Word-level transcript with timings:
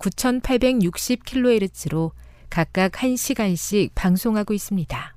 9,860kHz로 0.00 2.10
각각 2.48 2.92
1시간씩 2.92 3.90
방송하고 3.94 4.54
있습니다. 4.54 5.14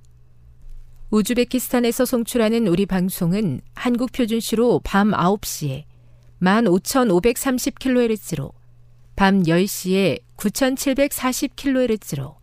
우즈베키스탄에서 1.09 2.03
송출하는 2.05 2.67
우리 2.67 2.85
방송은 2.85 3.61
한국 3.75 4.11
표준시로 4.11 4.81
밤 4.83 5.11
9시에 5.11 5.85
15,530kHz로 6.41 8.51
밤 9.15 9.43
10시에 9.43 10.19
9,740kHz로 10.37 12.35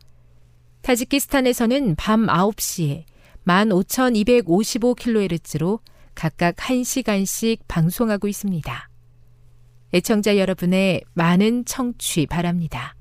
타지키스탄에서는 0.83 1.97
밤 1.97 2.27
9시에 2.27 3.05
15,255kHz로 3.45 5.81
각각 6.15 6.55
1시간씩 6.57 7.61
방송하고 7.67 8.29
있습니다. 8.29 8.90
애청자 9.93 10.37
여러분의 10.37 11.03
많은 11.15 11.65
청취 11.65 12.27
바랍니다. 12.27 12.95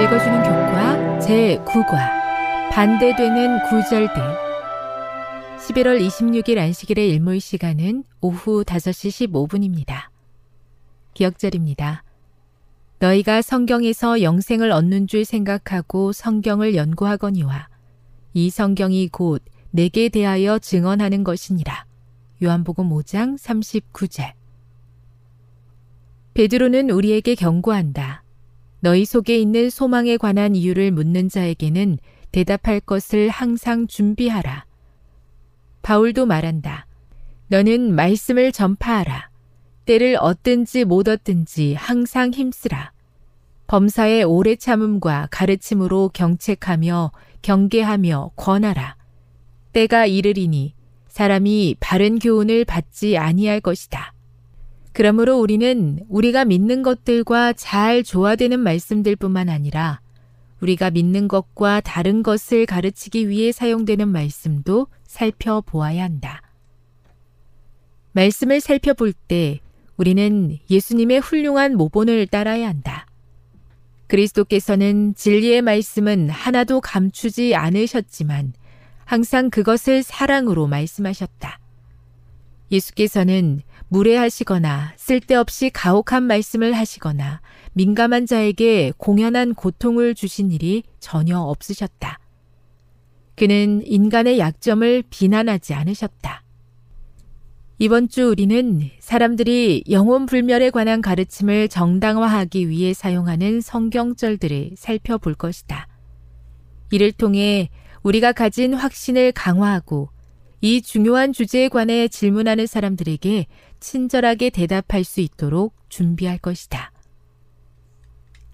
읽어주는 0.00 0.42
교과 0.42 1.18
제9과 1.18 2.70
반대되는 2.70 3.62
구절들 3.68 4.14
11월 5.58 6.06
26일 6.06 6.58
안식일의 6.58 7.08
일몰 7.10 7.40
시간은 7.40 8.04
오후 8.20 8.62
5시 8.64 9.32
15분입니다. 9.32 10.10
기억절입니다. 11.14 12.04
너희가 13.04 13.42
성경에서 13.42 14.22
영생을 14.22 14.72
얻는 14.72 15.08
줄 15.08 15.26
생각하고 15.26 16.12
성경을 16.12 16.74
연구하거니와 16.74 17.68
이 18.32 18.48
성경이 18.48 19.08
곧 19.08 19.42
내게 19.70 20.08
대하여 20.08 20.58
증언하는 20.58 21.22
것이니라. 21.22 21.84
요한복음 22.42 22.88
5장 22.88 23.38
39절. 23.38 24.32
베드로는 26.32 26.88
우리에게 26.88 27.34
경고한다. 27.34 28.24
너희 28.80 29.04
속에 29.04 29.36
있는 29.38 29.68
소망에 29.68 30.16
관한 30.16 30.56
이유를 30.56 30.90
묻는 30.90 31.28
자에게는 31.28 31.98
대답할 32.32 32.80
것을 32.80 33.28
항상 33.28 33.86
준비하라. 33.86 34.64
바울도 35.82 36.24
말한다. 36.24 36.86
너는 37.48 37.94
말씀을 37.94 38.50
전파하라. 38.50 39.28
때를 39.84 40.16
얻든지 40.18 40.86
못 40.86 41.06
얻든지 41.06 41.74
항상 41.74 42.32
힘쓰라. 42.32 42.93
범사의 43.66 44.24
오래 44.24 44.56
참음과 44.56 45.28
가르침으로 45.30 46.10
경책하며 46.12 47.12
경계하며 47.42 48.32
권하라. 48.36 48.96
때가 49.72 50.06
이르리니 50.06 50.74
사람이 51.08 51.76
바른 51.80 52.18
교훈을 52.18 52.64
받지 52.64 53.16
아니할 53.16 53.60
것이다. 53.60 54.12
그러므로 54.92 55.38
우리는 55.38 55.98
우리가 56.08 56.44
믿는 56.44 56.82
것들과 56.82 57.52
잘 57.52 58.02
조화되는 58.02 58.60
말씀들 58.60 59.16
뿐만 59.16 59.48
아니라 59.48 60.00
우리가 60.60 60.90
믿는 60.90 61.28
것과 61.28 61.80
다른 61.80 62.22
것을 62.22 62.64
가르치기 62.64 63.28
위해 63.28 63.52
사용되는 63.52 64.08
말씀도 64.08 64.86
살펴보아야 65.04 66.04
한다. 66.04 66.42
말씀을 68.12 68.60
살펴볼 68.60 69.12
때 69.12 69.60
우리는 69.96 70.58
예수님의 70.70 71.20
훌륭한 71.20 71.76
모본을 71.76 72.26
따라야 72.28 72.68
한다. 72.68 73.06
그리스도께서는 74.06 75.14
진리의 75.14 75.62
말씀은 75.62 76.30
하나도 76.30 76.80
감추지 76.80 77.54
않으셨지만 77.54 78.52
항상 79.04 79.50
그것을 79.50 80.02
사랑으로 80.02 80.66
말씀하셨다. 80.66 81.60
예수께서는 82.70 83.62
무례하시거나 83.88 84.94
쓸데없이 84.96 85.70
가혹한 85.70 86.22
말씀을 86.24 86.72
하시거나 86.72 87.40
민감한 87.72 88.26
자에게 88.26 88.92
공연한 88.96 89.54
고통을 89.54 90.14
주신 90.14 90.50
일이 90.50 90.82
전혀 91.00 91.38
없으셨다. 91.38 92.18
그는 93.36 93.82
인간의 93.84 94.38
약점을 94.38 95.04
비난하지 95.10 95.74
않으셨다. 95.74 96.43
이번 97.84 98.08
주 98.08 98.30
우리는 98.30 98.88
사람들이 98.98 99.84
영혼 99.90 100.24
불멸에 100.24 100.70
관한 100.70 101.02
가르침을 101.02 101.68
정당화하기 101.68 102.70
위해 102.70 102.94
사용하는 102.94 103.60
성경절들을 103.60 104.70
살펴볼 104.74 105.34
것이다. 105.34 105.86
이를 106.90 107.12
통해 107.12 107.68
우리가 108.02 108.32
가진 108.32 108.72
확신을 108.72 109.32
강화하고 109.32 110.08
이 110.62 110.80
중요한 110.80 111.34
주제에 111.34 111.68
관해 111.68 112.08
질문하는 112.08 112.66
사람들에게 112.66 113.44
친절하게 113.80 114.48
대답할 114.48 115.04
수 115.04 115.20
있도록 115.20 115.74
준비할 115.90 116.38
것이다. 116.38 116.90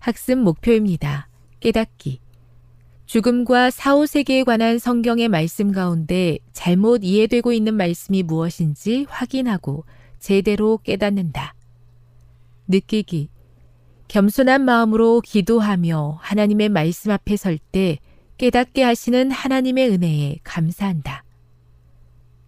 학습 0.01 0.39
목표입니다. 0.39 1.29
깨닫기. 1.61 2.19
죽음과 3.11 3.71
사후 3.71 4.07
세계에 4.07 4.45
관한 4.45 4.79
성경의 4.79 5.27
말씀 5.27 5.73
가운데 5.73 6.39
잘못 6.53 7.01
이해되고 7.03 7.53
있는 7.53 7.75
말씀이 7.75 8.23
무엇인지 8.23 9.07
확인하고 9.09 9.85
제대로 10.21 10.79
깨닫는다. 10.79 11.57
느끼기. 12.69 13.29
겸손한 14.07 14.65
마음으로 14.65 15.23
기도하며 15.23 16.19
하나님의 16.21 16.69
말씀 16.69 17.11
앞에 17.11 17.37
설 17.37 17.59
때 17.59 17.99
깨닫게 18.39 18.85
하시는 18.85 19.33
하나님의 19.33 19.91
은혜에 19.91 20.39
감사한다. 20.45 21.25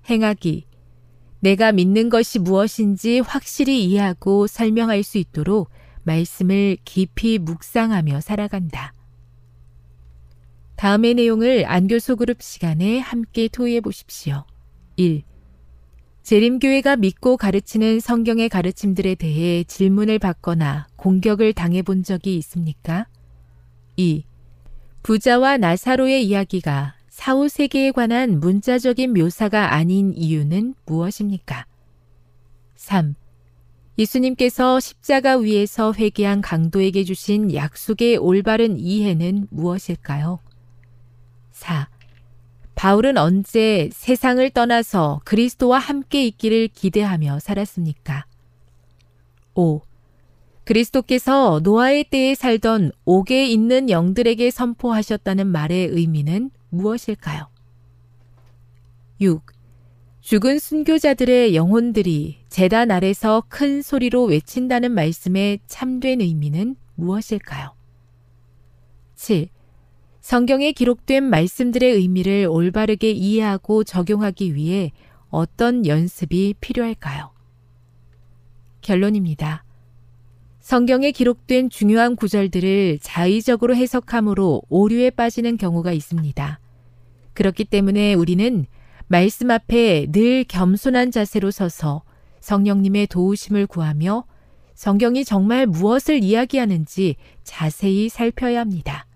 행하기. 0.08 0.68
내가 1.40 1.72
믿는 1.72 2.08
것이 2.08 2.38
무엇인지 2.38 3.18
확실히 3.18 3.84
이해하고 3.84 4.46
설명할 4.46 5.02
수 5.02 5.18
있도록 5.18 5.70
말씀을 6.04 6.76
깊이 6.84 7.40
묵상하며 7.40 8.20
살아간다. 8.20 8.92
다음의 10.82 11.14
내용을 11.14 11.64
안교소 11.64 12.16
그룹 12.16 12.42
시간에 12.42 12.98
함께 12.98 13.46
토의해 13.46 13.80
보십시오. 13.80 14.42
1. 14.96 15.22
재림교회가 16.24 16.96
믿고 16.96 17.36
가르치는 17.36 18.00
성경의 18.00 18.48
가르침들에 18.48 19.14
대해 19.14 19.62
질문을 19.62 20.18
받거나 20.18 20.88
공격을 20.96 21.52
당해 21.52 21.82
본 21.82 22.02
적이 22.02 22.36
있습니까? 22.38 23.06
2. 23.94 24.24
부자와 25.04 25.56
나사로의 25.58 26.26
이야기가 26.26 26.96
사후 27.08 27.48
세계에 27.48 27.92
관한 27.92 28.40
문자적인 28.40 29.12
묘사가 29.12 29.74
아닌 29.74 30.12
이유는 30.16 30.74
무엇입니까? 30.84 31.64
3. 32.74 33.14
예수님께서 33.98 34.80
십자가 34.80 35.36
위에서 35.36 35.92
회개한 35.92 36.40
강도에게 36.40 37.04
주신 37.04 37.54
약속의 37.54 38.16
올바른 38.16 38.80
이해는 38.80 39.46
무엇일까요? 39.50 40.40
4. 41.62 41.88
바울은 42.74 43.16
언제 43.16 43.88
세상을 43.92 44.50
떠나서 44.50 45.20
그리스도와 45.24 45.78
함께 45.78 46.26
있기를 46.26 46.66
기대하며 46.66 47.38
살았습니까? 47.38 48.26
5. 49.54 49.80
그리스도께서 50.64 51.60
노아의 51.62 52.04
때에 52.04 52.34
살던 52.34 52.90
옥에 53.04 53.46
있는 53.46 53.90
영들에게 53.90 54.50
선포하셨다는 54.50 55.46
말의 55.46 55.88
의미는 55.88 56.50
무엇일까요? 56.70 57.48
6. 59.20 59.44
죽은 60.20 60.58
순교자들의 60.58 61.54
영혼들이 61.54 62.38
재단 62.48 62.90
아래서 62.90 63.44
큰 63.48 63.82
소리로 63.82 64.24
외친다는 64.24 64.90
말씀의 64.92 65.60
참된 65.68 66.20
의미는 66.20 66.74
무엇일까요? 66.96 67.74
7. 69.14 69.48
성경에 70.22 70.70
기록된 70.70 71.24
말씀들의 71.24 71.94
의미를 71.94 72.46
올바르게 72.48 73.10
이해하고 73.10 73.82
적용하기 73.82 74.54
위해 74.54 74.92
어떤 75.30 75.84
연습이 75.84 76.54
필요할까요? 76.60 77.32
결론입니다. 78.82 79.64
성경에 80.60 81.10
기록된 81.10 81.70
중요한 81.70 82.14
구절들을 82.14 83.00
자의적으로 83.00 83.74
해석함으로 83.74 84.62
오류에 84.68 85.10
빠지는 85.10 85.56
경우가 85.56 85.90
있습니다. 85.90 86.60
그렇기 87.34 87.64
때문에 87.64 88.14
우리는 88.14 88.66
말씀 89.08 89.50
앞에 89.50 90.06
늘 90.12 90.44
겸손한 90.44 91.10
자세로 91.10 91.50
서서 91.50 92.04
성령님의 92.38 93.08
도우심을 93.08 93.66
구하며 93.66 94.24
성경이 94.76 95.24
정말 95.24 95.66
무엇을 95.66 96.22
이야기하는지 96.22 97.16
자세히 97.42 98.08
살펴야 98.08 98.60
합니다. 98.60 99.06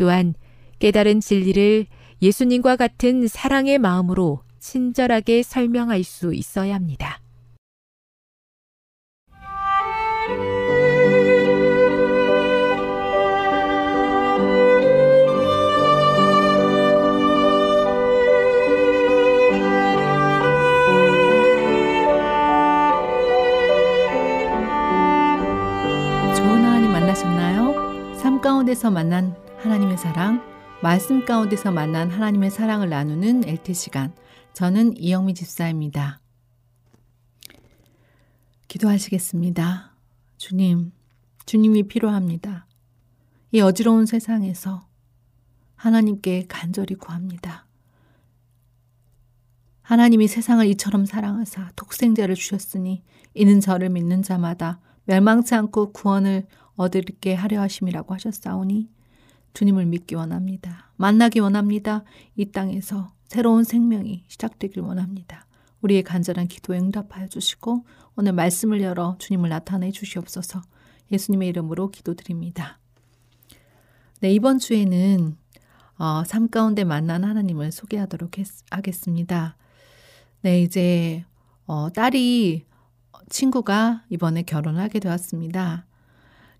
또한 0.00 0.32
깨달은 0.78 1.20
진리를 1.20 1.84
예수님과 2.22 2.76
같은 2.76 3.28
사랑의 3.28 3.78
마음으로 3.78 4.40
친절하게 4.58 5.42
설명할 5.42 6.04
수 6.04 6.32
있어야 6.32 6.74
합니다. 6.74 7.20
가운데서 28.40 28.90
만난 28.90 29.34
하나님의 29.62 29.98
사랑, 29.98 30.42
말씀 30.82 31.26
가운데서 31.26 31.70
만난 31.70 32.10
하나님의 32.10 32.50
사랑을 32.50 32.88
나누는 32.88 33.46
LT 33.46 33.74
시간. 33.74 34.14
저는 34.54 34.96
이영미 34.96 35.34
집사입니다. 35.34 36.18
기도하시겠습니다. 38.68 39.94
주님, 40.38 40.92
주님이 41.44 41.88
필요합니다. 41.88 42.66
이 43.52 43.60
어지러운 43.60 44.06
세상에서 44.06 44.88
하나님께 45.76 46.46
간절히 46.48 46.94
구합니다. 46.94 47.66
하나님이 49.82 50.26
세상을 50.26 50.66
이처럼 50.68 51.04
사랑하사 51.04 51.72
독생자를 51.76 52.34
주셨으니 52.34 53.02
이는 53.34 53.60
저를 53.60 53.90
믿는 53.90 54.22
자마다 54.22 54.80
멸망치 55.04 55.54
않고 55.54 55.92
구원을 55.92 56.46
얻을게 56.76 57.34
하려 57.34 57.60
하심이라고 57.60 58.14
하셨사오니 58.14 58.99
주님을 59.54 59.86
믿기 59.86 60.14
원합니다. 60.14 60.90
만나기 60.96 61.40
원합니다. 61.40 62.04
이 62.36 62.46
땅에서 62.46 63.12
새로운 63.26 63.64
생명이 63.64 64.24
시작되길 64.28 64.82
원합니다. 64.82 65.46
우리의 65.82 66.02
간절한 66.02 66.48
기도에 66.48 66.78
응답하여 66.78 67.28
주시고 67.28 67.84
오늘 68.16 68.32
말씀을 68.32 68.82
열어 68.82 69.16
주님을 69.18 69.48
나타내 69.48 69.90
주시옵소서 69.90 70.62
예수님의 71.10 71.48
이름으로 71.48 71.90
기도드립니다. 71.90 72.78
네, 74.20 74.32
이번 74.32 74.58
주에는 74.58 75.36
어, 75.98 76.24
삶 76.24 76.48
가운데 76.48 76.84
만난 76.84 77.24
하나님을 77.24 77.72
소개하도록 77.72 78.38
했, 78.38 78.46
하겠습니다. 78.70 79.56
네, 80.42 80.62
이제 80.62 81.24
어, 81.66 81.88
딸이 81.90 82.66
친구가 83.28 84.04
이번에 84.10 84.42
결혼하게 84.42 84.98
되었습니다. 84.98 85.86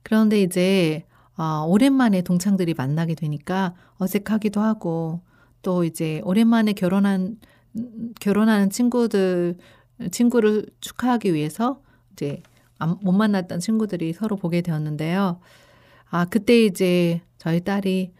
그런데 0.02 0.42
이제 0.42 1.04
어, 1.40 1.64
오랜만에 1.66 2.20
동창들이 2.20 2.74
만나게 2.74 3.14
되니까 3.14 3.72
어색하기도 3.96 4.60
하고 4.60 5.22
또 5.62 5.84
이제 5.84 6.20
오랜만에 6.24 6.74
결혼한 6.74 7.38
결혼하는 8.20 8.68
친구들 8.68 9.56
친구를 10.10 10.66
축하하기 10.82 11.32
위해서 11.32 11.80
이제 12.12 12.42
못 13.00 13.12
만났던 13.12 13.60
친구들이 13.60 14.12
서로 14.12 14.36
보게 14.36 14.60
되었는데요. 14.60 15.40
아 16.10 16.26
그때 16.26 16.62
이제 16.62 17.22
저희 17.38 17.64
딸이 17.64 18.12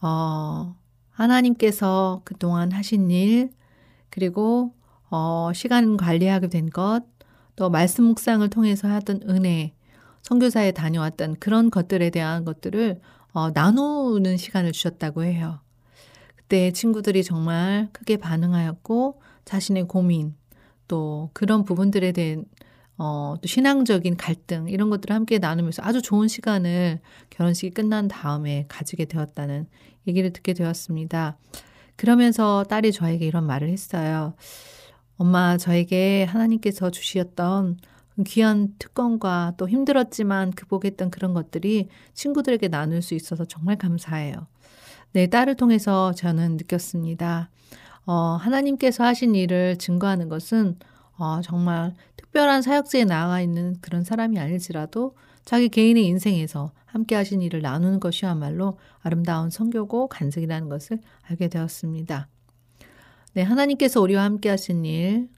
어 0.00 0.74
하나님께서 1.10 2.22
그동안 2.24 2.72
하신 2.72 3.10
일 3.10 3.50
그리고 4.08 4.72
어 5.10 5.50
시간 5.54 5.98
관리하게 5.98 6.48
된 6.48 6.70
것, 6.70 7.02
또 7.56 7.68
말씀 7.68 8.04
묵상을 8.04 8.48
통해서 8.48 8.88
하던 8.88 9.20
은혜 9.28 9.74
선교사에 10.24 10.72
다녀왔던 10.72 11.36
그런 11.38 11.70
것들에 11.70 12.10
대한 12.10 12.44
것들을 12.44 13.00
어, 13.32 13.50
나누는 13.50 14.36
시간을 14.36 14.72
주셨다고 14.72 15.22
해요. 15.22 15.60
그때 16.34 16.72
친구들이 16.72 17.22
정말 17.22 17.88
크게 17.92 18.16
반응하였고 18.16 19.20
자신의 19.44 19.86
고민 19.86 20.34
또 20.88 21.30
그런 21.32 21.64
부분들에 21.64 22.12
대한 22.12 22.44
어, 22.96 23.34
또 23.40 23.46
신앙적인 23.46 24.16
갈등 24.16 24.68
이런 24.68 24.88
것들을 24.88 25.14
함께 25.14 25.38
나누면서 25.38 25.82
아주 25.84 26.00
좋은 26.00 26.28
시간을 26.28 27.00
결혼식이 27.30 27.70
끝난 27.70 28.08
다음에 28.08 28.66
가지게 28.68 29.06
되었다는 29.06 29.66
얘기를 30.06 30.32
듣게 30.32 30.54
되었습니다. 30.54 31.36
그러면서 31.96 32.64
딸이 32.64 32.92
저에게 32.92 33.26
이런 33.26 33.44
말을 33.44 33.68
했어요. 33.68 34.34
엄마, 35.16 35.56
저에게 35.56 36.24
하나님께서 36.24 36.90
주시었던 36.90 37.78
귀한 38.22 38.74
특권과 38.78 39.54
또 39.56 39.68
힘들었지만 39.68 40.52
극복했던 40.52 41.10
그런 41.10 41.34
것들이 41.34 41.88
친구들에게 42.12 42.68
나눌 42.68 43.02
수 43.02 43.14
있어서 43.14 43.44
정말 43.44 43.76
감사해요. 43.76 44.46
내 45.12 45.26
딸을 45.26 45.56
통해서 45.56 46.12
저는 46.12 46.56
느꼈습니다. 46.56 47.50
어, 48.06 48.12
하나님께서 48.12 49.04
하신 49.04 49.34
일을 49.34 49.78
증거하는 49.78 50.28
것은 50.28 50.76
어, 51.16 51.40
정말 51.42 51.94
특별한 52.16 52.62
사역지에 52.62 53.04
나아가 53.04 53.40
있는 53.40 53.76
그런 53.80 54.04
사람이 54.04 54.38
아닐지라도 54.38 55.16
자기 55.44 55.68
개인의 55.68 56.04
인생에서 56.06 56.72
함께 56.86 57.14
하신 57.14 57.42
일을 57.42 57.60
나누는 57.60 58.00
것이야말로 58.00 58.78
아름다운 59.02 59.50
성교고 59.50 60.08
간증이라는 60.08 60.68
것을 60.68 61.00
알게 61.22 61.48
되었습니다. 61.48 62.28
네, 63.34 63.42
하나님께서 63.42 64.00
우리와 64.00 64.22
함께 64.22 64.48
하신 64.48 64.84
일, 64.84 65.28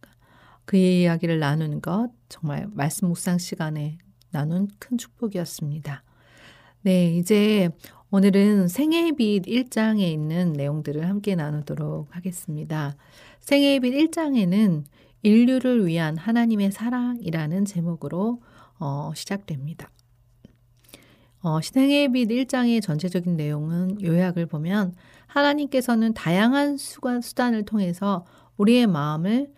그의 0.66 1.02
이야기를 1.02 1.38
나누는 1.38 1.80
것 1.80 2.10
정말 2.28 2.66
말씀 2.72 3.08
묵상 3.08 3.38
시간에 3.38 3.98
나눈 4.30 4.68
큰 4.78 4.98
축복이었습니다. 4.98 6.02
네, 6.82 7.16
이제 7.16 7.70
오늘은 8.10 8.68
생애의 8.68 9.12
빛 9.12 9.42
1장에 9.42 10.00
있는 10.00 10.52
내용들을 10.52 11.08
함께 11.08 11.34
나누도록 11.34 12.14
하겠습니다. 12.14 12.96
생애의 13.40 13.80
빛 13.80 13.92
1장에는 13.92 14.84
인류를 15.22 15.86
위한 15.86 16.16
하나님의 16.16 16.72
사랑이라는 16.72 17.64
제목으로 17.64 18.42
어, 18.78 19.12
시작됩니다. 19.14 19.90
어, 21.42 21.60
생애의 21.60 22.12
빛 22.12 22.28
1장의 22.28 22.82
전체적인 22.82 23.36
내용은 23.36 24.02
요약을 24.02 24.46
보면 24.46 24.94
하나님께서는 25.28 26.12
다양한 26.12 26.76
수단을 26.76 27.64
통해서 27.64 28.24
우리의 28.56 28.86
마음을 28.86 29.52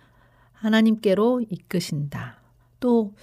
하나님께로 0.61 1.43
이끄신다. 1.49 2.41
또 2.81 3.15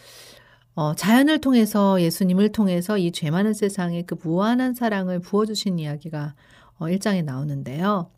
어, 0.76 0.94
자연을 0.96 1.40
통해서 1.40 2.02
예수님을 2.02 2.52
통해서 2.52 2.98
이 2.98 3.12
죄 3.12 3.32
많은 3.32 3.54
세상에 3.54 4.02
그 4.04 4.16
무한한 4.22 4.74
사랑을 4.74 5.20
부어주신 5.20 5.80
이야기가 5.80 6.36
어, 6.78 6.86
1장에 6.88 7.24
나오는데요. 7.24 8.10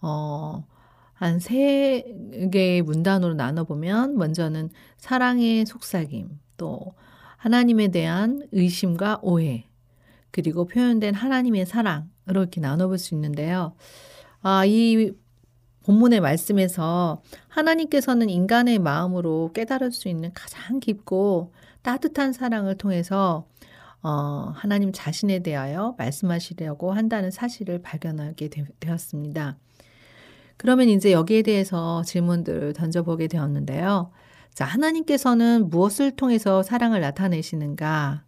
어, 0.00 0.64
한 1.14 1.38
세 1.40 2.04
개의 2.50 2.82
문단으로 2.82 3.34
나눠보면 3.34 4.16
먼저는 4.16 4.70
사랑의 4.96 5.66
속삭임, 5.66 6.38
또 6.56 6.94
하나님에 7.36 7.88
대한 7.88 8.42
의심과 8.52 9.20
오해, 9.22 9.66
그리고 10.30 10.64
표현된 10.66 11.14
하나님의 11.14 11.66
사랑으로 11.66 12.08
이렇게 12.28 12.60
나눠볼 12.60 12.98
수 12.98 13.14
있는데요. 13.14 13.74
아, 14.42 14.64
이 14.64 15.12
본문의 15.90 16.20
말씀에서 16.20 17.20
하나님께서는 17.48 18.30
인간의 18.30 18.78
마음으로 18.78 19.50
깨달을 19.52 19.90
수 19.90 20.08
있는 20.08 20.30
가장 20.32 20.78
깊고 20.78 21.52
따뜻한 21.82 22.32
사랑을 22.32 22.76
통해서 22.76 23.48
어, 24.00 24.52
하나님 24.54 24.92
자신에 24.92 25.40
대하여 25.40 25.96
말씀하시려고 25.98 26.92
한다는 26.92 27.32
사실을 27.32 27.82
발견하게 27.82 28.48
되, 28.48 28.64
되었습니다. 28.78 29.56
그러면 30.56 30.88
이제 30.88 31.10
여기에 31.10 31.42
대해서 31.42 32.02
질문들을 32.02 32.72
던져보게 32.74 33.26
되었는데요. 33.26 34.12
자, 34.54 34.64
하나님께서는 34.66 35.70
무엇을 35.70 36.12
통해서 36.12 36.62
사랑을 36.62 37.00
나타내시는가? 37.00 38.22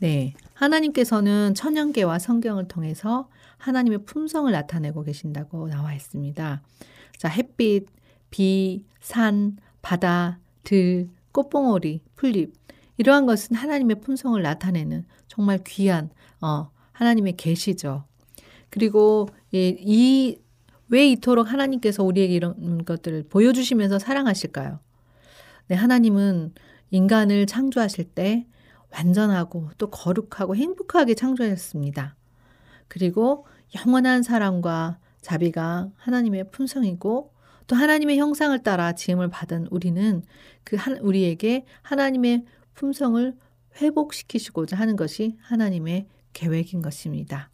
네. 0.00 0.34
하나님께서는 0.54 1.54
천연계와 1.54 2.18
성경을 2.18 2.66
통해서 2.66 3.28
하나님의 3.62 4.04
품성을 4.04 4.50
나타내고 4.50 5.04
계신다고 5.04 5.68
나와 5.68 5.94
있습니다. 5.94 6.62
자, 7.16 7.28
햇빛, 7.28 7.86
비, 8.30 8.84
산, 9.00 9.56
바다, 9.82 10.40
들, 10.64 11.08
꽃봉오리, 11.30 12.02
풀잎. 12.16 12.52
이러한 12.96 13.24
것은 13.24 13.54
하나님의 13.54 14.00
품성을 14.00 14.40
나타내는 14.42 15.04
정말 15.28 15.60
귀한, 15.64 16.10
어, 16.40 16.70
하나님의 16.90 17.36
계시죠. 17.36 18.04
그리고 18.68 19.28
이, 19.52 20.36
왜 20.88 21.08
이토록 21.08 21.52
하나님께서 21.52 22.02
우리에게 22.02 22.34
이런 22.34 22.84
것들을 22.84 23.24
보여주시면서 23.28 24.00
사랑하실까요? 24.00 24.80
네, 25.68 25.76
하나님은 25.76 26.52
인간을 26.90 27.46
창조하실 27.46 28.06
때 28.06 28.44
완전하고 28.90 29.70
또 29.78 29.88
거룩하고 29.88 30.56
행복하게 30.56 31.14
창조하셨습니다. 31.14 32.16
그리고 32.92 33.46
영원한 33.74 34.22
사랑과 34.22 34.98
자비가 35.22 35.90
하나님의 35.96 36.50
품성이고 36.50 37.32
또 37.66 37.74
하나님의 37.74 38.18
형상을 38.18 38.62
따라 38.62 38.92
지음을 38.92 39.30
받은 39.30 39.68
우리는 39.70 40.22
그 40.62 40.76
한, 40.76 40.98
우리에게 40.98 41.64
하나님의 41.80 42.44
품성을 42.74 43.34
회복시키시고자 43.80 44.76
하는 44.76 44.96
것이 44.96 45.38
하나님의 45.40 46.06
계획인 46.34 46.82
것입니다. 46.82 47.48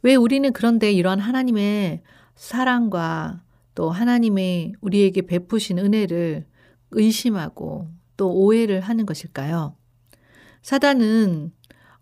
왜 0.00 0.14
우리는 0.14 0.54
그런데 0.54 0.90
이러한 0.90 1.20
하나님의 1.20 2.00
사랑과 2.34 3.42
또 3.74 3.90
하나님의 3.90 4.72
우리에게 4.80 5.20
베푸신 5.20 5.78
은혜를 5.78 6.46
의심하고 6.92 7.90
또 8.16 8.32
오해를 8.32 8.80
하는 8.80 9.04
것일까요? 9.04 9.76
사단은 10.62 11.52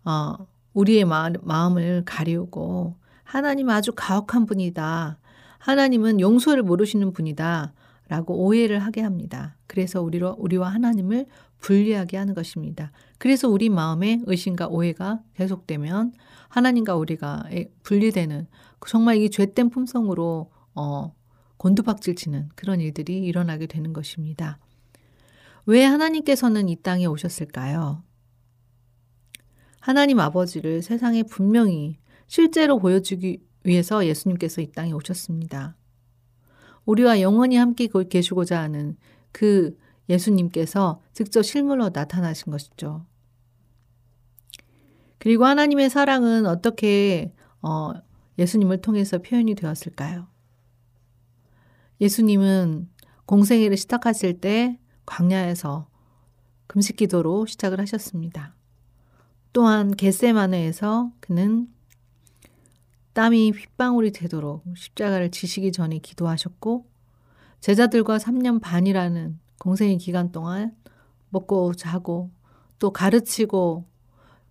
어, 0.05 0.47
우리의 0.77 1.05
마음, 1.05 1.77
을 1.77 2.03
가리우고 2.05 2.97
하나님 3.23 3.69
아주 3.69 3.93
가혹한 3.95 4.45
분이다. 4.45 5.17
하나님은 5.57 6.19
용서를 6.19 6.61
모르시는 6.61 7.13
분이다. 7.13 7.73
라고 8.09 8.45
오해를 8.45 8.79
하게 8.79 9.01
합니다. 9.01 9.57
그래서 9.65 10.01
우리로, 10.01 10.35
우리와 10.37 10.69
하나님을 10.69 11.25
분리하게 11.59 12.17
하는 12.17 12.35
것입니다. 12.35 12.91
그래서 13.17 13.49
우리 13.49 13.69
마음에 13.69 14.21
의심과 14.27 14.67
오해가 14.67 15.19
계속되면 15.33 16.13
하나님과 16.47 16.95
우리가 16.95 17.45
분리되는 17.83 18.47
정말 18.87 19.17
이 19.17 19.29
죄된 19.31 19.71
품성으로 19.71 20.51
어, 20.75 21.13
곤두박질 21.57 22.15
치는 22.15 22.49
그런 22.55 22.79
일들이 22.79 23.17
일어나게 23.17 23.65
되는 23.65 23.91
것입니다. 23.93 24.59
왜 25.65 25.83
하나님께서는 25.83 26.69
이 26.69 26.75
땅에 26.77 27.07
오셨을까요? 27.07 28.03
하나님 29.87 30.19
아버지를 30.19 30.81
세상에 30.81 31.23
분명히 31.23 31.97
실제로 32.27 32.77
보여주기 32.77 33.41
위해서 33.63 34.05
예수님께서 34.05 34.59
이 34.59 34.69
땅에 34.73 34.91
오셨습니다. 34.91 35.77
우리와 36.83 37.21
영원히 37.21 37.55
함께 37.55 37.87
계시고자 38.09 38.59
하는 38.59 38.97
그 39.31 39.77
예수님께서 40.09 41.01
직접 41.13 41.41
실물로 41.41 41.91
나타나신 41.93 42.51
것이죠. 42.51 43.05
그리고 45.19 45.45
하나님의 45.45 45.89
사랑은 45.89 46.47
어떻게 46.47 47.33
어, 47.61 47.93
예수님을 48.37 48.81
통해서 48.81 49.19
표현이 49.19 49.55
되었을까요? 49.55 50.27
예수님은 52.01 52.89
공생애를 53.25 53.77
시작하실 53.77 54.41
때 54.41 54.81
광야에서 55.05 55.87
금식 56.67 56.97
기도로 56.97 57.45
시작을 57.45 57.79
하셨습니다. 57.79 58.56
또한 59.57 59.89
겟세마네에서 59.89 61.11
그는 61.19 61.67
땀이 63.13 63.49
휘방울이 63.49 64.11
되도록 64.11 64.63
십자가를 64.75 65.31
지시기 65.31 65.71
전에 65.71 65.97
기도하셨고 65.97 66.85
제자들과 67.59 68.19
3년 68.19 68.61
반이라는 68.61 69.39
공생의 69.57 69.97
기간 69.97 70.31
동안 70.31 70.75
먹고 71.29 71.73
자고 71.73 72.29
또 72.77 72.91
가르치고 72.91 73.87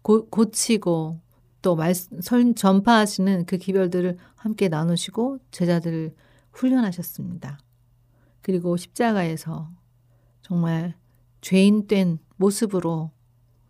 고, 0.02 0.28
고치고 0.28 1.20
또 1.62 1.76
말, 1.76 1.94
선, 1.94 2.56
전파하시는 2.56 3.46
그 3.46 3.58
기별들을 3.58 4.16
함께 4.34 4.68
나누시고 4.68 5.38
제자들을 5.52 6.16
훈련하셨습니다. 6.50 7.60
그리고 8.42 8.76
십자가에서 8.76 9.70
정말 10.42 10.96
죄인된 11.42 12.18
모습으로 12.38 13.12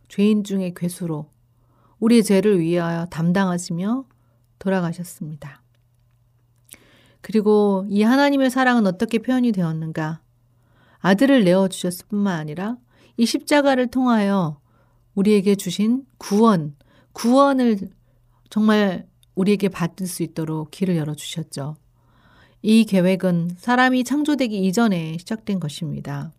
죄인 0.08 0.44
중의 0.44 0.75
괴수로 0.75 1.30
우리의 1.98 2.25
죄를 2.25 2.60
위하여 2.60 3.06
담당하시며 3.06 4.04
돌아가셨습니다. 4.58 5.62
그리고 7.20 7.86
이 7.88 8.02
하나님의 8.02 8.50
사랑은 8.50 8.86
어떻게 8.86 9.18
표현이 9.18 9.52
되었는가? 9.52 10.20
아들을 11.00 11.44
내어 11.44 11.68
주셨을 11.68 12.06
뿐만 12.08 12.38
아니라 12.38 12.76
이 13.16 13.26
십자가를 13.26 13.88
통하여 13.88 14.60
우리에게 15.14 15.54
주신 15.54 16.04
구원, 16.18 16.76
구원을 17.12 17.90
정말 18.50 19.08
우리에게 19.34 19.68
받을 19.68 20.06
수 20.06 20.22
있도록 20.22 20.70
길을 20.70 20.96
열어 20.96 21.14
주셨죠. 21.14 21.76
이 22.62 22.84
계획은 22.84 23.56
사람이 23.58 24.04
창조되기 24.04 24.66
이전에 24.66 25.16
시작된 25.18 25.60
것입니다. 25.60 26.32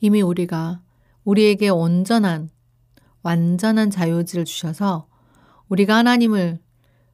이미 0.00 0.22
우리가 0.22 0.83
우리에게 1.24 1.68
온전한, 1.68 2.50
완전한 3.22 3.90
자유의지를 3.90 4.44
주셔서 4.44 5.08
우리가 5.68 5.96
하나님을 5.96 6.58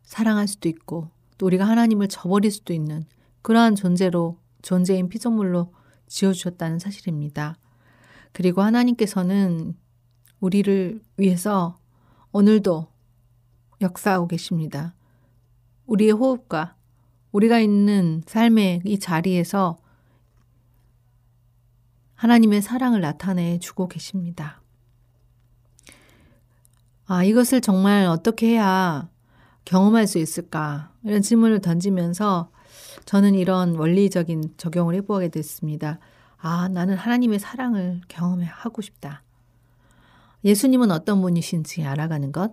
사랑할 0.03 0.49
수도 0.49 0.69
있고 0.69 1.11
또 1.39 1.47
우리가 1.47 1.65
하나님을 1.67 2.09
저버릴 2.09 2.51
수도 2.51 2.73
있는 2.73 3.05
그러한 3.43 3.77
존재로, 3.77 4.39
존재인 4.63 5.09
피조물로 5.09 5.73
지어주셨다는 6.09 6.79
사실입니다. 6.79 7.57
그리고 8.33 8.63
하나님께서는 8.63 9.75
우리를 10.41 11.01
위해서 11.17 11.79
오늘도 12.33 12.89
역사하고 13.81 14.27
계십니다. 14.29 14.95
우리의 15.87 16.13
호흡과 16.13 16.77
우리가 17.33 17.61
있는 17.61 18.23
삶의 18.27 18.83
이 18.85 18.99
자리에서 18.99 19.79
하나님의 22.21 22.61
사랑을 22.61 23.01
나타내 23.01 23.59
주고 23.61 23.89
계십니다. 23.89 24.61
아, 27.07 27.25
이것을 27.25 27.63
정말 27.63 28.05
어떻게 28.05 28.49
해야 28.49 29.09
경험할 29.65 30.07
수 30.07 30.19
있을까? 30.19 30.93
이런 31.03 31.23
질문을 31.23 31.61
던지면서 31.63 32.51
저는 33.07 33.35
이런 33.35 33.75
원리적인 33.75 34.53
적용을 34.59 34.97
해보게 34.97 35.31
됐습니다. 35.31 35.99
아, 36.37 36.69
나는 36.69 36.95
하나님의 36.95 37.39
사랑을 37.39 38.03
경험하고 38.09 38.83
싶다. 38.83 39.23
예수님은 40.45 40.91
어떤 40.91 41.23
분이신지 41.23 41.85
알아가는 41.85 42.33
것, 42.33 42.53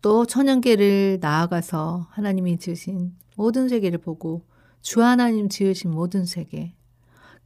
또 0.00 0.26
천연계를 0.26 1.18
나아가서 1.20 2.06
하나님이 2.10 2.58
지으신 2.58 3.16
모든 3.34 3.68
세계를 3.68 3.98
보고 3.98 4.44
주 4.80 5.02
하나님 5.02 5.48
지으신 5.48 5.90
모든 5.90 6.24
세계, 6.24 6.75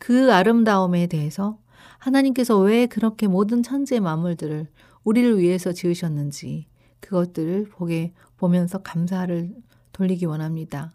그 0.00 0.32
아름다움에 0.32 1.06
대해서 1.08 1.58
하나님께서 1.98 2.58
왜 2.58 2.86
그렇게 2.86 3.26
모든 3.26 3.62
천재 3.62 4.00
만물들을 4.00 4.66
우리를 5.04 5.38
위해서 5.38 5.72
지으셨는지 5.72 6.66
그것들을 7.00 7.68
보게 7.68 8.14
보면서 8.38 8.78
감사를 8.78 9.54
돌리기 9.92 10.24
원합니다. 10.24 10.94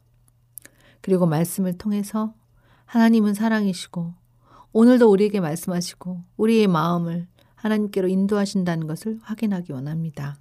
그리고 1.02 1.28
말씀을 1.28 1.78
통해서 1.78 2.34
하나님은 2.86 3.36
사랑이시고 3.36 4.16
오늘도 4.74 5.12
우리에게 5.12 5.40
말씀하시고 5.40 6.24
우리의 6.38 6.66
마음을 6.66 7.28
하나님께로 7.54 8.08
인도하신다는 8.08 8.88
것을 8.88 9.20
확인하기 9.22 9.72
원합니다. 9.72 10.36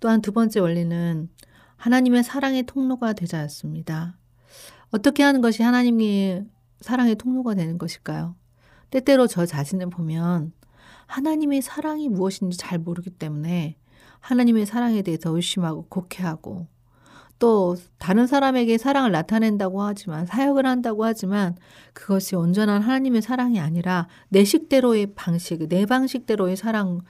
또한 0.00 0.20
두 0.20 0.32
번째 0.32 0.58
원리는 0.58 1.28
하나님의 1.76 2.24
사랑의 2.24 2.64
통로가 2.64 3.12
되자였습니다. 3.12 4.16
어떻게 4.90 5.22
하는 5.22 5.40
것이 5.40 5.62
하나님의 5.62 6.46
사랑의 6.80 7.16
통로가 7.16 7.54
되는 7.54 7.78
것일까요? 7.78 8.36
때때로 8.90 9.26
저 9.26 9.46
자신을 9.46 9.90
보면 9.90 10.52
하나님의 11.06 11.62
사랑이 11.62 12.08
무엇인지 12.08 12.56
잘 12.56 12.78
모르기 12.78 13.10
때문에 13.10 13.76
하나님의 14.20 14.66
사랑에 14.66 15.02
대해서 15.02 15.34
의심하고 15.34 15.86
곡해하고 15.88 16.66
또 17.38 17.76
다른 17.98 18.26
사람에게 18.26 18.78
사랑을 18.78 19.12
나타낸다고 19.12 19.82
하지만 19.82 20.24
사역을 20.24 20.66
한다고 20.66 21.04
하지만 21.04 21.56
그것이 21.92 22.36
온전한 22.36 22.80
하나님의 22.80 23.22
사랑이 23.22 23.60
아니라 23.60 24.08
내 24.28 24.44
식대로의 24.44 25.14
방식, 25.14 25.68
내 25.68 25.84
방식대로의 25.84 26.56
사랑을 26.56 27.00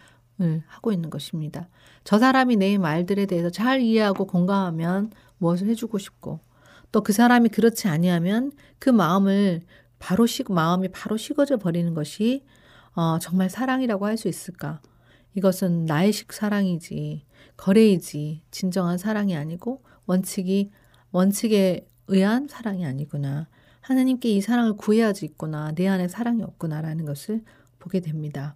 하고 0.66 0.92
있는 0.92 1.11
것입니다. 1.11 1.68
저 2.02 2.18
사람이 2.18 2.56
내 2.56 2.78
말들에 2.78 3.26
대해서 3.26 3.50
잘 3.50 3.80
이해하고 3.80 4.26
공감하면 4.26 5.12
무엇을 5.38 5.68
해주고 5.68 5.99
싶고 5.99 6.40
또 6.95 7.03
그 7.03 7.13
사람이 7.13 7.49
그렇지 7.49 7.89
아니하면 7.89 8.53
그 8.79 8.89
마음을 8.89 9.63
바로 9.99 10.27
식 10.27 10.53
마음이 10.53 10.89
바로 10.93 11.17
식어져 11.17 11.57
버리는 11.57 11.93
것이 11.93 12.45
어, 12.95 13.19
정말 13.19 13.51
사랑이라고 13.51 14.07
할 14.07 14.17
수 14.17 14.29
있을까? 14.29 14.81
이것은 15.35 15.87
나의 15.87 16.13
식 16.13 16.33
사랑이지 16.33 17.27
거래이지 17.57 18.43
진정한 18.53 18.97
사랑이 18.97 19.37
아니고 19.37 19.83
원칙이 20.07 20.71
원칙에 21.11 21.85
의한 22.07 22.47
사랑이 22.47 22.87
아니구나. 22.87 23.49
하나님께 23.81 24.29
이 24.29 24.41
사랑을 24.41 24.77
구해야지 24.77 25.27
있구나. 25.27 25.73
내 25.73 25.89
안에 25.89 26.07
사랑이 26.07 26.45
없구나라는 26.45 27.07
것을 27.07 27.43
보게 27.81 27.99
됩니다. 27.99 28.55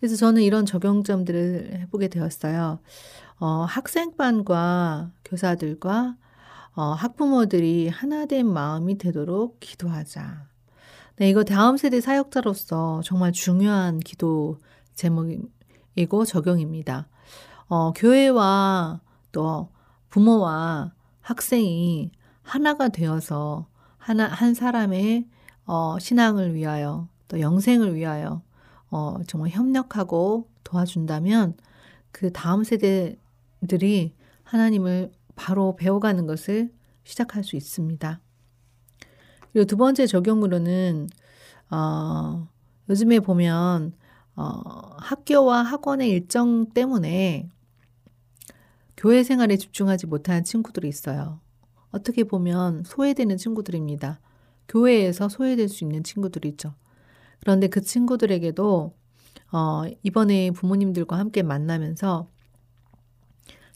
그래서 0.00 0.16
저는 0.16 0.40
이런 0.40 0.64
적용점들을 0.64 1.80
해보게 1.80 2.08
되었어요. 2.08 2.80
어, 3.38 3.46
학생반과 3.68 5.12
교사들과 5.26 6.16
어, 6.78 6.92
학부모들이 6.92 7.88
하나된 7.88 8.46
마음이 8.46 8.98
되도록 8.98 9.58
기도하자. 9.58 10.46
네, 11.16 11.28
이거 11.28 11.42
다음 11.42 11.76
세대 11.76 12.00
사역자로서 12.00 13.00
정말 13.04 13.32
중요한 13.32 13.98
기도 13.98 14.60
제목이고 14.94 16.24
적용입니다. 16.24 17.08
어, 17.66 17.92
교회와 17.94 19.00
또 19.32 19.70
부모와 20.08 20.92
학생이 21.20 22.12
하나가 22.42 22.90
되어서 22.90 23.66
하나 23.96 24.28
한 24.28 24.54
사람의 24.54 25.26
어, 25.66 25.98
신앙을 25.98 26.54
위하여 26.54 27.08
또 27.26 27.40
영생을 27.40 27.96
위하여 27.96 28.42
어, 28.88 29.16
정말 29.26 29.50
협력하고 29.50 30.48
도와준다면 30.62 31.56
그 32.12 32.32
다음 32.32 32.62
세대들이 32.62 34.14
하나님을 34.44 35.17
바로 35.38 35.76
배워가는 35.76 36.26
것을 36.26 36.72
시작할 37.04 37.44
수 37.44 37.54
있습니다. 37.54 38.20
그리고 39.52 39.66
두 39.66 39.76
번째 39.76 40.06
적용으로는 40.06 41.08
어, 41.70 42.48
요즘에 42.88 43.20
보면 43.20 43.92
어, 44.34 44.42
학교와 44.98 45.62
학원의 45.62 46.10
일정 46.10 46.70
때문에 46.70 47.48
교회 48.96 49.22
생활에 49.22 49.56
집중하지 49.56 50.08
못하는 50.08 50.42
친구들이 50.42 50.88
있어요. 50.88 51.40
어떻게 51.92 52.24
보면 52.24 52.82
소외되는 52.84 53.36
친구들입니다. 53.36 54.20
교회에서 54.66 55.28
소외될 55.28 55.68
수 55.68 55.84
있는 55.84 56.02
친구들이 56.02 56.48
있죠. 56.50 56.74
그런데 57.40 57.68
그 57.68 57.80
친구들에게도 57.80 58.92
어, 59.52 59.82
이번에 60.02 60.50
부모님들과 60.50 61.16
함께 61.16 61.42
만나면서 61.42 62.28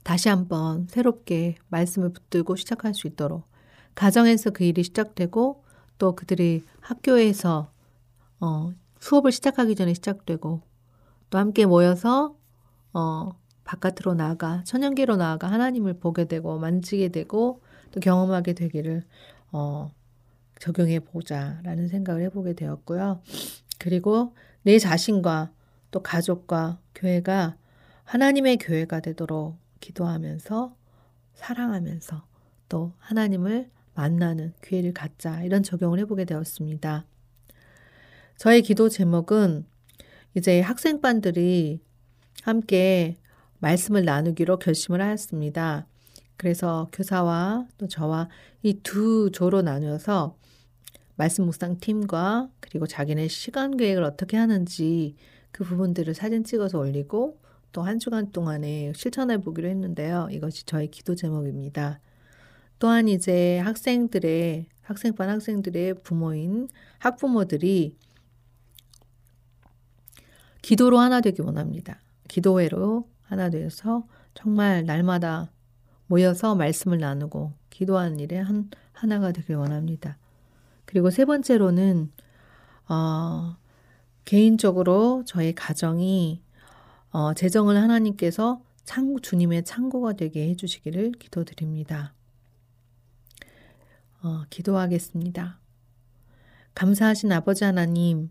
다시 0.02 0.28
한번 0.28 0.86
새롭게 0.88 1.56
말씀을 1.68 2.12
붙들고 2.12 2.56
시작할 2.56 2.94
수 2.94 3.06
있도록 3.06 3.44
가정에서 3.94 4.50
그 4.50 4.64
일이 4.64 4.82
시작되고 4.82 5.64
또 5.98 6.16
그들이 6.16 6.64
학교에서 6.80 7.70
어, 8.40 8.72
수업을 8.98 9.30
시작하기 9.32 9.76
전에 9.76 9.94
시작되고 9.94 10.62
또 11.30 11.38
함께 11.38 11.66
모여서 11.66 12.36
어, 12.92 13.30
바깥으로 13.64 14.14
나아가 14.14 14.64
천연계로 14.64 15.16
나아가 15.16 15.50
하나님을 15.50 15.94
보게 15.94 16.26
되고 16.26 16.58
만지게 16.58 17.08
되고 17.08 17.62
또 17.92 18.00
경험하게 18.00 18.54
되기를 18.54 19.04
어, 19.52 19.90
적용해 20.58 21.00
보자라는 21.00 21.88
생각을 21.88 22.22
해보게 22.22 22.54
되었고요. 22.54 23.20
그리고 23.78 24.34
내 24.62 24.78
자신과 24.78 25.52
또 25.90 26.02
가족과 26.02 26.78
교회가 26.94 27.56
하나님의 28.04 28.58
교회가 28.58 29.00
되도록 29.00 29.61
기도하면서 29.82 30.74
사랑하면서 31.34 32.24
또 32.70 32.94
하나님을 32.98 33.70
만나는 33.94 34.54
기회를 34.64 34.94
갖자 34.94 35.42
이런 35.42 35.62
적용을 35.62 35.98
해보게 35.98 36.24
되었습니다. 36.24 37.04
저의 38.38 38.62
기도 38.62 38.88
제목은 38.88 39.66
이제 40.34 40.60
학생반들이 40.62 41.80
함께 42.42 43.18
말씀을 43.58 44.04
나누기로 44.06 44.58
결심을 44.58 45.02
하였습니다. 45.02 45.86
그래서 46.38 46.88
교사와 46.92 47.66
또 47.76 47.86
저와 47.86 48.28
이 48.62 48.80
두 48.82 49.30
조로 49.30 49.62
나누어서 49.62 50.36
말씀 51.16 51.44
묵상 51.44 51.78
팀과 51.78 52.48
그리고 52.60 52.86
자기네 52.86 53.28
시간 53.28 53.76
계획을 53.76 54.02
어떻게 54.02 54.36
하는지 54.36 55.14
그 55.50 55.64
부분들을 55.64 56.14
사진 56.14 56.42
찍어서 56.42 56.78
올리고 56.78 57.41
또 57.72 57.82
한 57.82 57.98
주간 57.98 58.30
동안에 58.30 58.92
실천해 58.94 59.38
보기로 59.38 59.68
했는데요. 59.68 60.28
이것이 60.30 60.64
저의 60.64 60.90
기도 60.90 61.14
제목입니다. 61.14 62.00
또한 62.78 63.08
이제 63.08 63.58
학생들의 63.60 64.66
학생반 64.82 65.28
학생들의 65.28 66.02
부모인 66.02 66.68
학부모들이 66.98 67.96
기도로 70.60 70.98
하나 70.98 71.20
되기 71.20 71.42
원합니다. 71.42 72.00
기도회로 72.28 73.08
하나 73.22 73.50
되어서 73.50 74.06
정말 74.34 74.84
날마다 74.84 75.50
모여서 76.06 76.54
말씀을 76.54 76.98
나누고 76.98 77.52
기도하는 77.70 78.20
일에 78.20 78.38
한, 78.38 78.70
하나가 78.92 79.32
되길 79.32 79.56
원합니다. 79.56 80.18
그리고 80.84 81.10
세 81.10 81.24
번째로는, 81.24 82.12
어, 82.88 83.56
개인적으로 84.24 85.24
저의 85.26 85.54
가정이, 85.54 86.42
어, 87.12 87.34
재정을 87.34 87.76
하나님께서 87.76 88.62
창, 88.84 89.16
주님의 89.20 89.64
창고가 89.64 90.14
되게 90.14 90.48
해주시기를 90.48 91.12
기도드립니다. 91.12 92.14
어, 94.22 94.44
기도하겠습니다. 94.48 95.60
감사하신 96.74 97.30
아버지 97.32 97.64
하나님, 97.64 98.30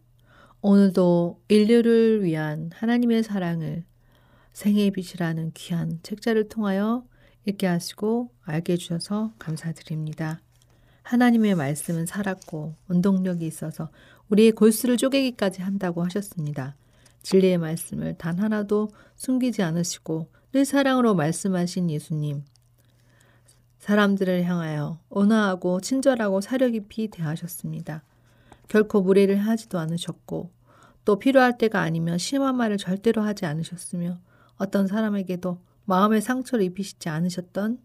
오늘도 0.61 1.43
인류를 1.47 2.23
위한 2.23 2.71
하나님의 2.73 3.21
사랑을 3.21 3.85
생애의 4.53 4.91
빛이라는 4.91 5.51
귀한 5.53 5.99
책자를 6.01 6.49
통하여 6.49 7.05
읽게 7.45 7.67
하시고 7.67 8.31
알게 8.41 8.73
해주셔서 8.73 9.33
감사드립니다. 9.37 10.41
하나님의 11.03 11.53
말씀은 11.53 12.07
살았고 12.07 12.75
운동력이 12.87 13.45
있어서 13.45 13.89
우리의 14.29 14.53
골수를 14.53 14.97
쪼개기까지 14.97 15.61
한다고 15.61 16.03
하셨습니다. 16.03 16.75
진리의 17.23 17.57
말씀을 17.57 18.15
단 18.17 18.39
하나도 18.39 18.89
숨기지 19.15 19.61
않으시고 19.63 20.29
늘 20.53 20.65
사랑으로 20.65 21.15
말씀하신 21.15 21.89
예수님. 21.89 22.43
사람들을 23.79 24.43
향하여 24.43 24.99
온화하고 25.09 25.81
친절하고 25.81 26.41
사려 26.41 26.69
깊이 26.69 27.07
대하셨습니다. 27.07 28.03
결코 28.67 29.01
무례를 29.01 29.37
하지도 29.37 29.79
않으셨고 29.79 30.51
또 31.03 31.19
필요할 31.19 31.57
때가 31.57 31.81
아니면 31.81 32.17
심한 32.17 32.55
말을 32.55 32.77
절대로 32.77 33.21
하지 33.21 33.45
않으셨으며 33.45 34.19
어떤 34.57 34.87
사람에게도 34.87 35.59
마음의 35.85 36.21
상처를 36.21 36.63
입히시지 36.65 37.09
않으셨던 37.09 37.79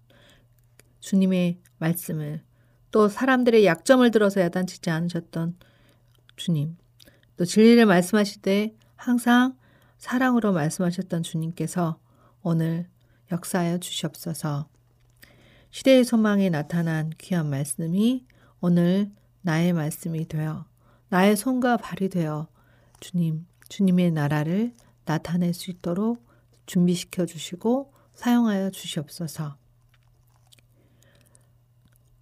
주님의 1.01 1.59
말씀을 1.79 2.42
또 2.90 3.09
사람들의 3.09 3.64
약점을 3.64 4.09
들어서 4.11 4.40
야단치지 4.40 4.90
않으셨던 4.90 5.57
주님 6.37 6.77
또 7.37 7.44
진리를 7.44 7.85
말씀하실 7.87 8.42
때 8.42 8.75
항상 8.96 9.56
사랑으로 9.98 10.52
말씀하셨던 10.52 11.22
주님께서 11.22 11.98
오늘 12.42 12.88
역사하여 13.30 13.78
주시옵소서 13.78 14.68
시대의 15.70 16.04
소망에 16.04 16.48
나타난 16.48 17.11
귀한 17.18 17.48
말씀이 17.50 18.26
오늘 18.61 19.11
나의 19.42 19.72
말씀이 19.72 20.26
되어 20.26 20.66
나의 21.09 21.37
손과 21.37 21.76
발이 21.76 22.09
되어 22.09 22.48
주님, 23.00 23.46
주님의 23.68 24.12
나라를 24.12 24.74
나타낼 25.04 25.54
수 25.54 25.70
있도록 25.70 26.26
준비시켜 26.66 27.26
주시고 27.26 27.92
사용하여 28.14 28.70
주시옵소서. 28.70 29.56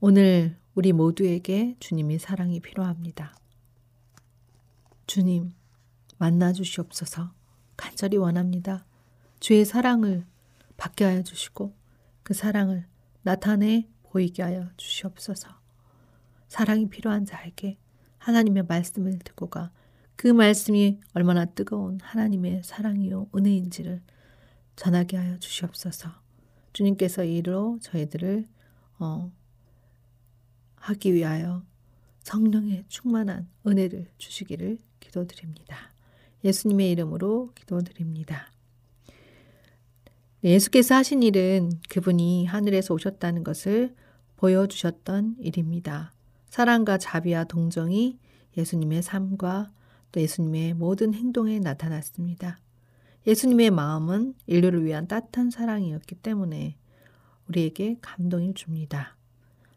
오늘 0.01 0.59
우리 0.75 0.93
모두에게 0.93 1.77
주님의 1.79 2.19
사랑이 2.19 2.61
필요합니다. 2.61 3.35
주님, 5.07 5.53
만나 6.25 6.53
주시옵소서. 6.53 7.33
간절히 7.77 8.17
원합니다. 8.17 8.87
주의 9.41 9.65
사랑을 9.65 10.25
받게 10.77 11.05
하여 11.05 11.23
주시고 11.23 11.75
그 12.23 12.33
사랑을 12.33 12.87
나타내 13.23 13.89
보이게 14.05 14.43
하여 14.43 14.71
주시옵소서. 14.77 15.51
사랑이 16.49 16.89
필요한 16.89 17.27
자에게 17.27 17.79
하나님의 18.19 18.65
말씀을 18.67 19.19
듣고 19.19 19.51
가 19.51 19.71
그 20.17 20.29
말씀이 20.29 21.01
얼마나 21.13 21.45
뜨거운 21.45 21.99
하나님의 22.01 22.63
사랑이요 22.65 23.29
은혜인지를 23.35 24.03
전하게 24.77 25.17
하여 25.17 25.39
주시옵소서. 25.39 26.11
주님께서 26.73 27.25
이로 27.25 27.79
저희들을 27.83 28.49
어, 28.99 29.33
하기 30.77 31.15
위하여 31.15 31.65
성령의 32.21 32.85
충만한 32.89 33.49
은혜를 33.67 34.11
주시기를 34.19 34.79
기도드립니다. 35.01 35.94
예수님의 36.45 36.91
이름으로 36.91 37.51
기도드립니다. 37.55 38.51
네, 40.43 40.51
예수께서 40.51 40.97
하신 40.97 41.23
일은 41.23 41.71
그분이 41.89 42.47
하늘에서 42.47 42.93
오셨다는 42.95 43.45
것을 43.45 43.95
보여주셨던 44.37 45.37
일입니다. 45.41 46.13
사랑과 46.51 46.99
자비와 46.99 47.45
동정이 47.45 48.19
예수님의 48.57 49.03
삶과 49.03 49.71
또 50.13 50.21
예수님의 50.21 50.75
모든 50.75 51.15
행동에 51.15 51.59
나타났습니다. 51.59 52.61
예수님의 53.27 53.71
마음은 53.71 54.35
인류를 54.47 54.85
위한 54.85 55.09
따뜻한 55.09 55.51
사랑이었기 55.51 56.17
때문에 56.17 56.77
우리에게 57.49 57.97
감동을 58.03 58.53
줍니다. 58.55 59.17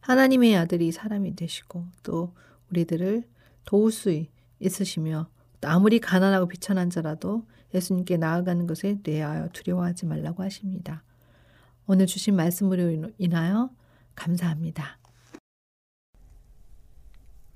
하나님의 0.01 0.55
아들이 0.57 0.91
사람이 0.91 1.35
되시고 1.35 1.85
또 2.03 2.33
우리들을 2.71 3.23
도울 3.65 3.91
수 3.91 4.25
있으시며 4.59 5.29
아무리 5.63 5.99
가난하고 5.99 6.47
비천한 6.47 6.89
자라도 6.89 7.45
예수님께 7.73 8.17
나아가는 8.17 8.65
것에 8.67 8.97
대하여 9.03 9.49
두려워하지 9.53 10.05
말라고 10.05 10.43
하십니다. 10.43 11.03
오늘 11.87 12.05
주신 12.05 12.35
말씀으로 12.35 13.11
인하여 13.17 13.69
감사합니다. 14.15 14.99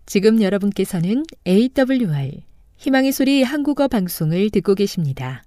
지금 0.05 0.41
여러분께서는 0.41 1.23
AWR 1.47 2.43
희망의 2.77 3.11
소리 3.11 3.43
한국어 3.43 3.87
방송을 3.87 4.49
듣고 4.49 4.75
계십니다. 4.75 5.43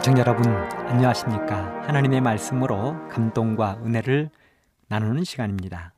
애청 0.00 0.16
여러분 0.16 0.46
안녕하십니까? 0.46 1.82
하나님의 1.86 2.22
말씀으로 2.22 3.06
감동과 3.08 3.82
은혜를 3.84 4.30
나누는 4.88 5.24
시간입니다. 5.24 5.92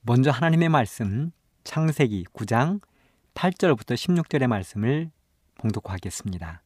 먼저 0.00 0.30
하나님의 0.30 0.70
말씀 0.70 1.30
창세기 1.64 2.24
9장 2.32 2.80
8절부터 3.34 3.92
16절의 3.92 4.46
말씀을 4.46 5.10
봉독하겠습니다. 5.56 6.62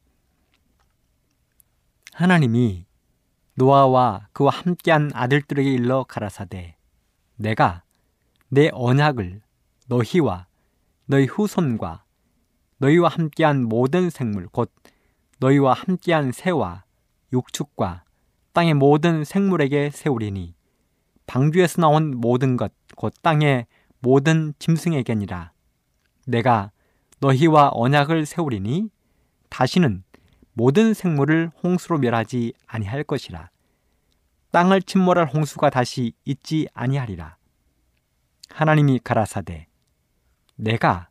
하나님이 2.12 2.86
노아와 3.54 4.28
그와 4.32 4.52
함께한 4.52 5.10
아들들에게 5.14 5.68
일러 5.68 6.04
가라사대 6.04 6.76
내가 7.34 7.82
내 8.46 8.70
언약을 8.72 9.40
너희와 9.88 10.46
너희 11.06 11.24
후손과 11.24 12.04
너희와 12.76 13.08
함께한 13.08 13.64
모든 13.64 14.08
생물 14.08 14.46
곧 14.46 14.72
너희와 15.38 15.72
함께한 15.72 16.32
새와 16.32 16.84
육축과 17.32 18.04
땅의 18.52 18.74
모든 18.74 19.24
생물에게 19.24 19.90
세우리니 19.90 20.54
방주에서 21.26 21.80
나온 21.80 22.16
모든 22.16 22.56
것 22.56 22.72
곧 22.98 23.14
땅의 23.22 23.66
모든 24.00 24.52
짐승에게니라. 24.58 25.52
내가 26.26 26.72
너희와 27.20 27.70
언약을 27.72 28.26
세우리니 28.26 28.90
다시는 29.48 30.02
모든 30.52 30.94
생물을 30.94 31.52
홍수로 31.62 31.98
멸하지 31.98 32.54
아니할 32.66 33.04
것이라. 33.04 33.50
땅을 34.50 34.82
침몰할 34.82 35.28
홍수가 35.28 35.70
다시 35.70 36.12
있지 36.24 36.66
아니하리라. 36.74 37.36
하나님이 38.50 38.98
가라사대 39.04 39.68
내가 40.56 41.08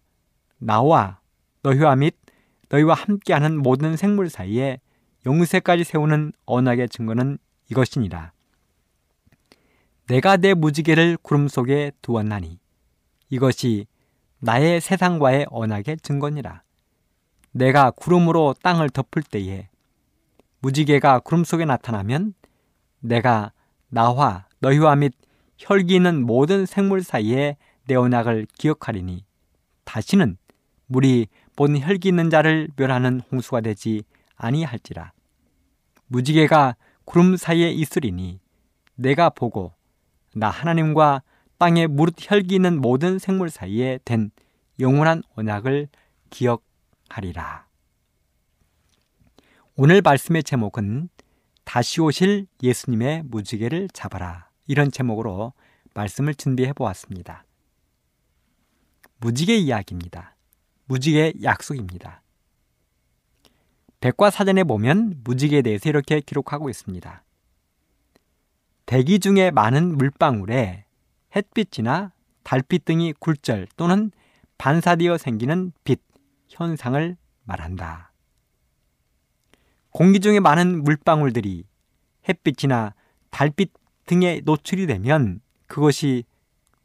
나와 0.57 1.21
너희와 1.63 1.95
및 1.95 2.17
너희와 2.69 2.95
함께하는 2.95 3.57
모든 3.61 3.95
생물 3.95 4.29
사이에 4.29 4.79
영세까지 5.25 5.83
세우는 5.83 6.33
언약의 6.45 6.89
증거는 6.89 7.37
이것이니라. 7.69 8.31
내가 10.07 10.37
내 10.37 10.53
무지개를 10.53 11.17
구름 11.21 11.47
속에 11.47 11.91
두었나니 12.01 12.59
이것이 13.29 13.87
나의 14.39 14.79
세상과의 14.79 15.47
언약의 15.49 15.97
증거니라. 15.97 16.63
내가 17.51 17.91
구름으로 17.91 18.55
땅을 18.61 18.89
덮을 18.89 19.23
때에 19.23 19.67
무지개가 20.59 21.19
구름 21.19 21.43
속에 21.43 21.65
나타나면 21.65 22.33
내가 22.99 23.51
나와 23.89 24.47
너희와 24.59 24.95
및 24.95 25.13
혈기 25.57 25.95
있는 25.95 26.25
모든 26.25 26.65
생물 26.65 27.03
사이에 27.03 27.57
내 27.87 27.95
언약을 27.95 28.47
기억하리니 28.57 29.25
다시는 29.85 30.37
물이 30.87 31.27
본 31.57 31.77
혈기 31.77 32.09
있는 32.09 32.29
자를 32.29 32.69
멸하는 32.75 33.19
홍수가 33.31 33.61
되지 33.61 34.03
아니할지라. 34.35 35.11
무지개가 36.05 36.75
구름 37.03 37.35
사이에 37.35 37.71
있으리니 37.71 38.39
내가 38.93 39.31
보고 39.31 39.73
나 40.35 40.49
하나님과 40.51 41.23
땅에 41.57 41.87
무릇 41.87 42.15
혈기 42.19 42.55
있는 42.55 42.79
모든 42.79 43.17
생물 43.17 43.49
사이에 43.49 43.99
된 44.05 44.29
영원한 44.79 45.23
언약을 45.35 45.89
기억하리라. 46.29 47.65
오늘 49.75 50.01
말씀의 50.03 50.43
제목은 50.43 51.09
다시 51.63 52.01
오실 52.01 52.45
예수님의 52.61 53.23
무지개를 53.25 53.89
잡아라. 53.93 54.47
이런 54.67 54.91
제목으로 54.91 55.53
말씀을 55.95 56.35
준비해 56.35 56.71
보았습니다. 56.71 57.45
무지개 59.19 59.55
이야기입니다. 59.55 60.36
무지개 60.87 61.33
약속입니다. 61.43 62.21
백과사전에 63.99 64.63
보면 64.63 65.21
무지개에 65.23 65.61
대해서 65.61 65.89
이렇게 65.89 66.19
기록하고 66.21 66.69
있습니다. 66.69 67.23
대기 68.85 69.19
중에 69.19 69.51
많은 69.51 69.97
물방울에 69.97 70.85
햇빛이나 71.35 72.13
달빛 72.43 72.85
등이 72.85 73.13
굴절 73.19 73.67
또는 73.75 74.11
반사되어 74.57 75.17
생기는 75.17 75.73
빛, 75.83 76.01
현상을 76.47 77.17
말한다. 77.43 78.13
공기 79.89 80.19
중에 80.19 80.39
많은 80.39 80.83
물방울들이 80.83 81.65
햇빛이나 82.29 82.93
달빛 83.29 83.73
등에 84.05 84.41
노출이 84.45 84.87
되면 84.87 85.41
그것이 85.65 86.23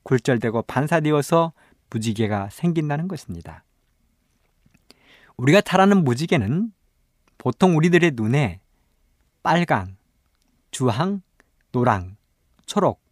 굴절되고 0.03 0.62
반사되어서 0.62 1.53
무지개가 1.91 2.49
생긴다는 2.51 3.07
것입니다. 3.07 3.65
우리가 5.37 5.61
잘 5.61 5.81
아는 5.81 6.05
무지개는 6.05 6.73
보통 7.38 7.77
우리들의 7.77 8.12
눈에 8.14 8.61
빨강, 9.42 9.97
주황, 10.71 11.23
노랑, 11.73 12.16
초록, 12.66 13.03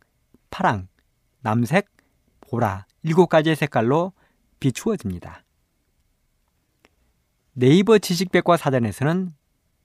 파랑, 0.50 0.88
남색, 1.40 1.88
보라 2.40 2.86
일곱 3.02 3.28
가지의 3.28 3.56
색깔로 3.56 4.12
비추어집니다. 4.60 5.44
네이버 7.52 7.98
지식백과 7.98 8.56
사전에서는 8.56 9.32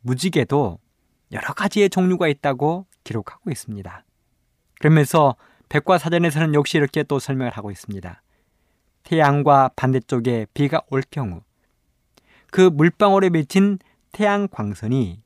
무지개도 0.01 0.79
여러 1.31 1.53
가지의 1.53 1.89
종류가 1.89 2.27
있다고 2.27 2.85
기록하고 3.03 3.49
있습니다. 3.51 4.05
그러면서 4.79 5.35
백과 5.69 5.97
사전에서는 5.97 6.53
역시 6.53 6.77
이렇게 6.77 7.03
또 7.03 7.19
설명을 7.19 7.51
하고 7.51 7.71
있습니다. 7.71 8.21
태양과 9.03 9.71
반대쪽에 9.75 10.47
비가 10.53 10.81
올 10.89 11.01
경우 11.09 11.41
그 12.51 12.61
물방울에 12.61 13.29
맺힌 13.29 13.79
태양 14.11 14.47
광선이 14.47 15.21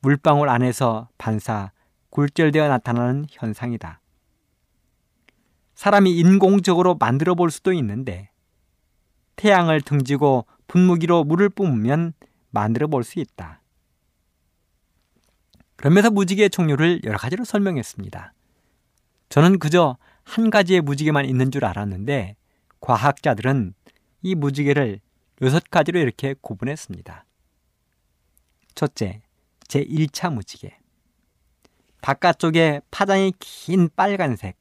물방울 0.00 0.48
안에서 0.48 1.08
반사, 1.18 1.72
굴절되어 2.10 2.68
나타나는 2.68 3.26
현상이다. 3.30 4.00
사람이 5.74 6.16
인공적으로 6.16 6.94
만들어 6.96 7.34
볼 7.34 7.50
수도 7.50 7.72
있는데 7.72 8.30
태양을 9.36 9.80
등지고 9.80 10.46
분무기로 10.66 11.24
물을 11.24 11.48
뿜으면 11.48 12.12
만들어 12.50 12.86
볼 12.86 13.02
수 13.02 13.18
있다. 13.18 13.60
그러면서 15.76 16.10
무지개의 16.10 16.50
종류를 16.50 17.00
여러 17.04 17.18
가지로 17.18 17.44
설명했습니다. 17.44 18.32
저는 19.28 19.58
그저 19.58 19.96
한 20.22 20.50
가지의 20.50 20.80
무지개만 20.80 21.26
있는 21.26 21.50
줄 21.50 21.64
알았는데 21.64 22.36
과학자들은 22.80 23.74
이 24.22 24.34
무지개를 24.34 25.00
여섯 25.44 25.62
가지로 25.70 26.00
이렇게 26.00 26.34
구분했습니다. 26.40 27.26
첫째, 28.74 29.20
제1차 29.68 30.32
무지개. 30.32 30.74
바깥쪽에 32.00 32.80
파장이 32.90 33.32
긴 33.38 33.90
빨간색, 33.94 34.56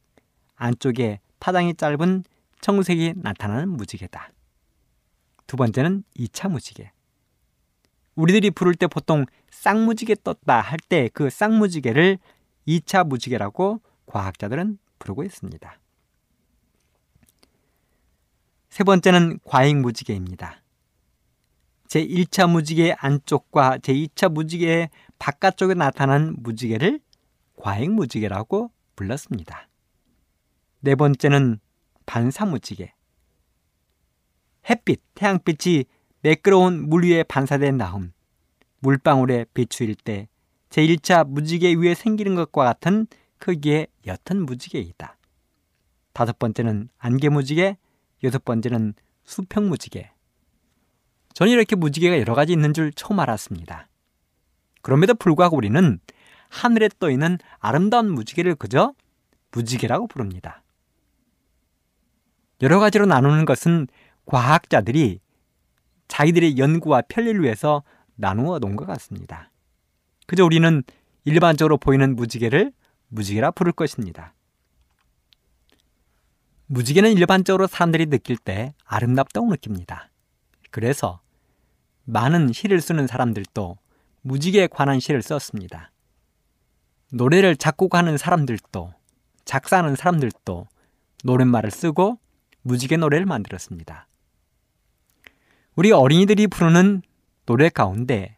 안쪽에 0.55 1.21
파장이 1.39 1.75
짧은 1.75 2.25
청색이 2.61 3.13
나타나는 3.15 3.69
무지개다. 3.69 4.31
두 5.47 5.55
번째는 5.55 6.03
2차 6.17 6.49
무지개. 6.49 6.91
우리들이 8.15 8.51
부를 8.51 8.75
때 8.75 8.87
보통 8.87 9.25
쌍무지개 9.51 10.15
떴다 10.23 10.59
할 10.61 10.77
때 10.89 11.09
그 11.13 11.29
쌍무지개를 11.29 12.19
2차 12.67 13.07
무지개라고 13.07 13.81
과학자들은 14.05 14.77
부르고 14.99 15.23
있습니다. 15.23 15.79
세 18.69 18.83
번째는 18.83 19.39
과잉 19.45 19.81
무지개입니다. 19.81 20.62
제1차 21.93 22.49
무지개 22.49 22.95
안쪽과 22.97 23.77
제2차 23.77 24.31
무지개의 24.31 24.89
바깥쪽에 25.19 25.75
나타난 25.75 26.35
무지개를 26.39 26.99
과잉 27.55 27.93
무지개라고 27.93 28.71
불렀습니다. 28.95 29.69
네 30.79 30.95
번째는 30.95 31.59
반사 32.07 32.45
무지개. 32.45 32.91
햇빛, 34.67 35.01
태양빛이 35.13 35.85
매끄러운 36.21 36.89
물 36.89 37.03
위에 37.03 37.21
반사된 37.21 37.77
다음 37.77 38.11
물방울에 38.79 39.45
비추일 39.53 39.93
때 39.93 40.27
제1차 40.69 41.27
무지개 41.27 41.75
위에 41.75 41.93
생기는 41.93 42.33
것과 42.33 42.63
같은 42.63 43.05
크기의 43.37 43.87
옅은 44.07 44.47
무지개이다. 44.47 45.17
다섯 46.13 46.39
번째는 46.39 46.89
안개 46.97 47.29
무지개, 47.29 47.77
여섯 48.23 48.43
번째는 48.43 48.95
수평 49.23 49.69
무지개. 49.69 50.12
저는 51.33 51.51
이렇게 51.51 51.75
무지개가 51.75 52.19
여러 52.19 52.35
가지 52.35 52.53
있는 52.53 52.73
줄 52.73 52.91
처음 52.93 53.19
알았습니다. 53.19 53.87
그럼에도 54.81 55.15
불구하고 55.15 55.57
우리는 55.57 55.99
하늘에 56.49 56.89
떠 56.99 57.09
있는 57.09 57.39
아름다운 57.59 58.11
무지개를 58.11 58.55
그저 58.55 58.93
무지개라고 59.51 60.07
부릅니다. 60.07 60.63
여러 62.61 62.79
가지로 62.79 63.05
나누는 63.05 63.45
것은 63.45 63.87
과학자들이 64.25 65.19
자기들의 66.07 66.57
연구와 66.57 67.01
편리를 67.07 67.41
위해서 67.41 67.83
나누어 68.15 68.59
놓은 68.59 68.75
것 68.75 68.85
같습니다. 68.85 69.49
그저 70.27 70.45
우리는 70.45 70.83
일반적으로 71.25 71.77
보이는 71.77 72.15
무지개를 72.15 72.71
무지개라 73.07 73.51
부를 73.51 73.71
것입니다. 73.71 74.33
무지개는 76.67 77.13
일반적으로 77.13 77.67
사람들이 77.67 78.07
느낄 78.07 78.37
때 78.37 78.73
아름답다고 78.85 79.49
느낍니다. 79.49 80.09
그래서 80.71 81.22
많은 82.05 82.53
시를 82.53 82.81
쓰는 82.81 83.07
사람들도 83.07 83.77
무지개에 84.21 84.67
관한 84.67 84.99
시를 84.99 85.21
썼습니다. 85.21 85.91
노래를 87.11 87.55
작곡하는 87.55 88.17
사람들도 88.17 88.93
작사하는 89.45 89.95
사람들도 89.95 90.67
노랫말을 91.23 91.71
쓰고 91.71 92.19
무지개 92.61 92.97
노래를 92.97 93.25
만들었습니다. 93.25 94.07
우리 95.75 95.91
어린이들이 95.91 96.47
부르는 96.47 97.01
노래 97.45 97.69
가운데 97.69 98.37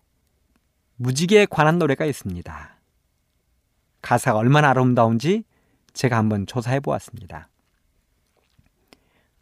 무지개에 0.98 1.46
관한 1.48 1.78
노래가 1.78 2.06
있습니다. 2.06 2.76
가사가 4.02 4.38
얼마나 4.38 4.70
아름다운지 4.70 5.44
제가 5.94 6.18
한번 6.18 6.46
조사해 6.46 6.80
보았습니다. 6.80 7.50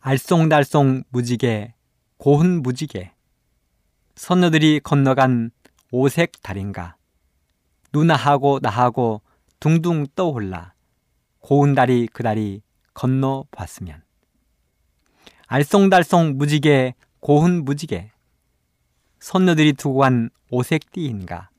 알쏭달쏭 0.02 1.06
무지개, 1.10 1.74
고운 2.18 2.62
무지개, 2.62 3.13
선녀들이 4.16 4.80
건너간 4.80 5.52
오색 5.92 6.42
달인가, 6.42 6.96
누나하고 7.92 8.60
나하고 8.62 9.22
둥둥 9.60 10.08
떠올라, 10.16 10.74
고운 11.40 11.74
달이 11.74 12.10
그 12.14 12.24
달이 12.24 12.62
건너 12.94 13.46
봤으면. 13.52 14.04
알쏭달쏭 15.48 16.36
무지개, 16.36 16.94
고운 17.20 17.66
무지개, 17.66 18.12
선녀들이 19.20 19.74
두고 19.74 20.00
간 20.00 20.30
오색 20.50 20.92
띠인가, 20.92 21.50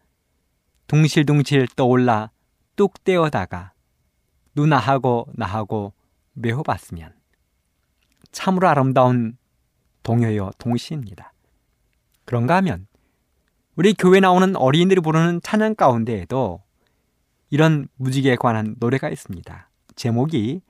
둥실둥실 0.86 1.68
떠올라 1.74 2.30
뚝 2.76 3.02
떼어다가 3.04 3.72
누나하고 4.54 5.26
나하고 5.34 5.92
매호 6.34 6.62
봤으면. 6.62 7.14
참으로 8.32 8.68
아름다운 8.68 9.36
동요요 10.02 10.50
동시입니다. 10.58 11.33
그런가 12.24 12.56
하면 12.56 12.86
우리 13.76 13.94
교회 13.94 14.20
나오는 14.20 14.54
어린이들이 14.56 15.00
부르는 15.00 15.40
찬양 15.42 15.74
가운데에도 15.74 16.62
이런 17.50 17.88
무지개에 17.96 18.36
관한 18.36 18.76
노래가 18.78 19.10
있습니다. 19.10 19.70
제목이 19.96 20.60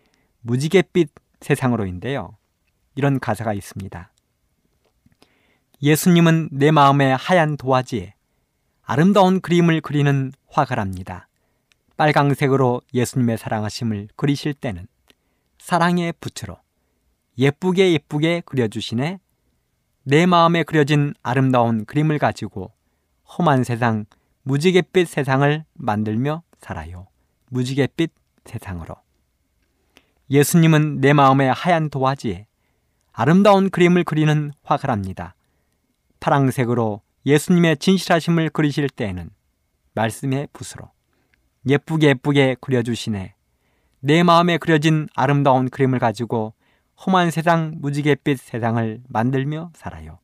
무지갯빛 0.40 1.11
세상으로인데요. 1.40 2.37
이런 2.95 3.21
가사가 3.21 3.53
있습니다. 3.53 4.12
예수님은 5.83 6.49
내 6.53 6.71
마음의 6.71 7.17
하얀 7.17 7.57
도화지에 7.57 8.14
아름다운 8.83 9.40
그림을 9.40 9.81
그리는 9.81 10.33
화가랍니다. 10.49 11.29
빨강색으로 11.97 12.83
예수님의 12.93 13.38
사랑하심을 13.38 14.09
그리실 14.17 14.55
때는 14.55 14.87
사랑의 15.59 16.12
붓으로 16.21 16.59
예쁘게 17.38 17.93
예쁘게 17.93 18.43
그려주시네 18.45 19.21
내 20.07 20.27
마음에 20.27 20.62
그려진 20.64 21.14
아름다운 21.23 21.87
그림을 21.87 22.19
가지고 22.19 22.73
험한 23.27 23.64
세상, 23.64 24.05
무지갯빛 24.43 25.09
세상을 25.09 25.64
만들며 25.73 26.43
살아요. 26.59 27.07
무지갯빛 27.49 28.12
세상으로. 28.45 28.97
예수님은 30.31 31.01
내 31.01 31.14
마음의 31.14 31.53
하얀 31.55 31.88
도화지에 31.88 32.47
아름다운 33.12 33.71
그림을 33.71 34.05
그리는 34.05 34.53
화가랍니다. 34.62 35.35
파랑색으로 36.21 37.01
예수님의 37.25 37.79
진실하심을 37.79 38.51
그리실 38.51 38.90
때에는 38.90 39.31
말씀의 39.95 40.49
붓으로 40.53 40.90
예쁘게 41.67 42.09
예쁘게 42.09 42.57
그려주시네. 42.61 43.35
내 44.01 44.23
마음에 44.23 44.59
그려진 44.59 45.09
아름다운 45.14 45.71
그림을 45.71 45.99
가지고 45.99 46.53
험한 47.07 47.31
세상 47.31 47.75
무지갯빛 47.81 48.38
세상을 48.38 49.03
만들며 49.09 49.73
살아요. 49.75 50.19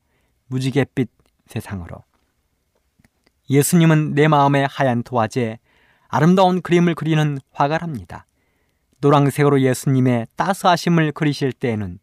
무지갯빛 0.47 1.09
세상으로. 1.45 2.03
예수님은 3.49 4.15
내 4.15 4.27
마음의 4.27 4.67
하얀 4.67 5.03
도화지에 5.03 5.59
아름다운 6.07 6.61
그림을 6.61 6.95
그리는 6.95 7.37
화가랍니다. 7.51 8.25
노랑색으로 8.99 9.61
예수님의 9.61 10.27
따스하심을 10.35 11.11
그리실 11.11 11.53
때에는 11.53 11.99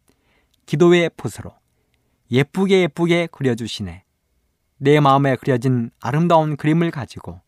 기도의 0.65 1.09
붓으로 1.17 1.51
예쁘게 2.31 2.81
예쁘게 2.81 3.27
그려주시네. 3.31 4.03
내 4.77 4.99
마음에 4.99 5.35
그려진 5.35 5.91
아름다운 5.99 6.55
그림을 6.55 6.91
가지고 6.91 7.41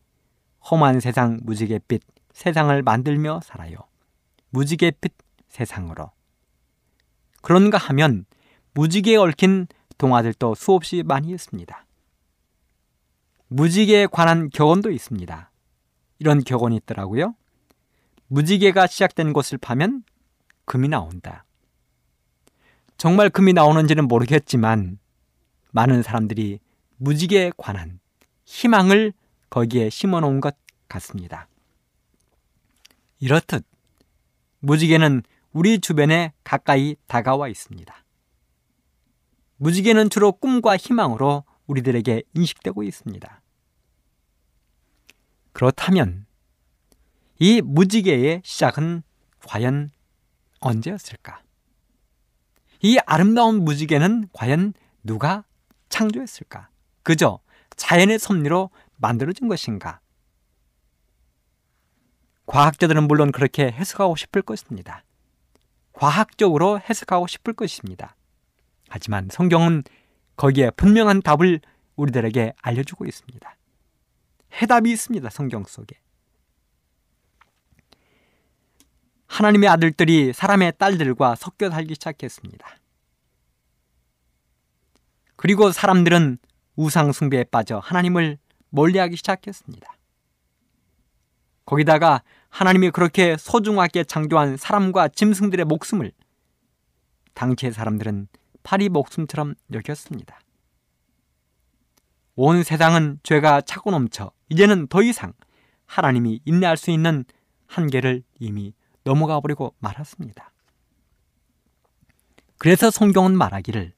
험한 0.69 0.99
세상 0.99 1.39
무지갯빛 1.43 2.01
세상을 2.33 2.81
만들며 2.81 3.39
살아요. 3.43 3.77
무지갯빛 4.49 5.13
세상으로. 5.47 6.11
그런가 7.41 7.77
하면 7.77 8.25
무지개에 8.73 9.17
얽힌 9.17 9.67
동화들도 9.97 10.55
수없이 10.55 11.03
많이 11.03 11.31
있습니다. 11.31 11.85
무지개에 13.47 14.07
관한 14.07 14.49
격언도 14.49 14.91
있습니다. 14.91 15.51
이런 16.19 16.43
격언이 16.43 16.77
있더라고요. 16.77 17.35
무지개가 18.27 18.87
시작된 18.87 19.33
곳을 19.33 19.57
파면 19.57 20.03
금이 20.65 20.87
나온다. 20.87 21.43
정말 22.97 23.29
금이 23.29 23.53
나오는지는 23.53 24.07
모르겠지만 24.07 24.99
많은 25.71 26.03
사람들이 26.03 26.59
무지개에 26.97 27.51
관한 27.57 27.99
희망을 28.45 29.13
거기에 29.49 29.89
심어 29.89 30.19
놓은 30.19 30.39
것 30.39 30.55
같습니다. 30.87 31.47
이렇듯 33.19 33.65
무지개는 34.59 35.23
우리 35.53 35.79
주변에 35.79 36.33
가까이 36.43 36.95
다가와 37.07 37.49
있습니다. 37.49 37.93
무지개는 39.57 40.09
주로 40.09 40.31
꿈과 40.31 40.77
희망으로 40.77 41.43
우리들에게 41.67 42.23
인식되고 42.33 42.83
있습니다. 42.83 43.41
그렇다면 45.51 46.25
이 47.39 47.61
무지개의 47.61 48.41
시작은 48.43 49.03
과연 49.45 49.91
언제였을까? 50.59 51.41
이 52.81 52.97
아름다운 53.05 53.63
무지개는 53.63 54.29
과연 54.33 54.73
누가 55.03 55.43
창조했을까? 55.89 56.69
그저 57.03 57.39
자연의 57.75 58.19
섭리로 58.19 58.69
만들어진 58.97 59.47
것인가? 59.47 59.99
과학자들은 62.45 63.07
물론 63.07 63.31
그렇게 63.31 63.71
해석하고 63.71 64.15
싶을 64.15 64.41
것입니다. 64.41 65.03
과학적으로 66.01 66.79
해석하고 66.79 67.27
싶을 67.27 67.53
것입니다. 67.53 68.15
하지만 68.89 69.29
성경은 69.31 69.83
거기에 70.35 70.71
분명한 70.71 71.21
답을 71.21 71.61
우리들에게 71.95 72.53
알려주고 72.59 73.05
있습니다. 73.05 73.55
해답이 74.59 74.91
있습니다. 74.91 75.29
성경 75.29 75.63
속에. 75.63 75.95
하나님의 79.27 79.69
아들들이 79.69 80.33
사람의 80.33 80.73
딸들과 80.79 81.35
섞여 81.35 81.69
살기 81.69 81.93
시작했습니다. 81.93 82.67
그리고 85.35 85.71
사람들은 85.71 86.39
우상 86.77 87.11
숭배에 87.11 87.43
빠져 87.43 87.77
하나님을 87.77 88.39
멀리하기 88.69 89.17
시작했습니다. 89.17 89.95
거기다가 91.65 92.23
하나님이 92.51 92.91
그렇게 92.91 93.37
소중하게 93.37 94.03
창조한 94.03 94.57
사람과 94.57 95.07
짐승들의 95.07 95.65
목숨을 95.65 96.11
당시의 97.33 97.71
사람들은 97.71 98.27
파리 98.61 98.89
목숨처럼 98.89 99.55
여겼습니다. 99.73 100.39
온 102.35 102.63
세상은 102.63 103.19
죄가 103.23 103.61
차고 103.61 103.91
넘쳐 103.91 104.31
이제는 104.49 104.87
더 104.87 105.01
이상 105.01 105.33
하나님이 105.85 106.41
인내할 106.45 106.77
수 106.77 106.91
있는 106.91 107.25
한계를 107.67 108.23
이미 108.39 108.73
넘어가 109.03 109.39
버리고 109.39 109.73
말았습니다. 109.79 110.51
그래서 112.57 112.91
성경은 112.91 113.35
말하기를 113.35 113.93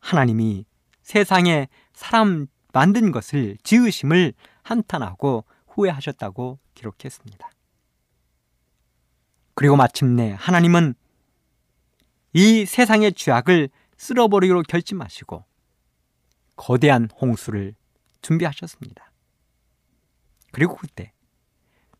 하나님이 0.00 0.64
세상에 1.02 1.68
사람 1.92 2.46
만든 2.72 3.12
것을 3.12 3.56
지으심을 3.62 4.32
한탄하고 4.62 5.44
후회하셨다고 5.68 6.58
기록했습니다. 6.74 7.53
그리고 9.54 9.76
마침내 9.76 10.34
하나님은 10.38 10.94
이 12.32 12.66
세상의 12.66 13.12
죄악을 13.12 13.68
쓸어버리기로 13.96 14.62
결심하시고 14.62 15.44
거대한 16.56 17.08
홍수를 17.20 17.74
준비하셨습니다. 18.22 19.12
그리고 20.52 20.76
그때 20.76 21.12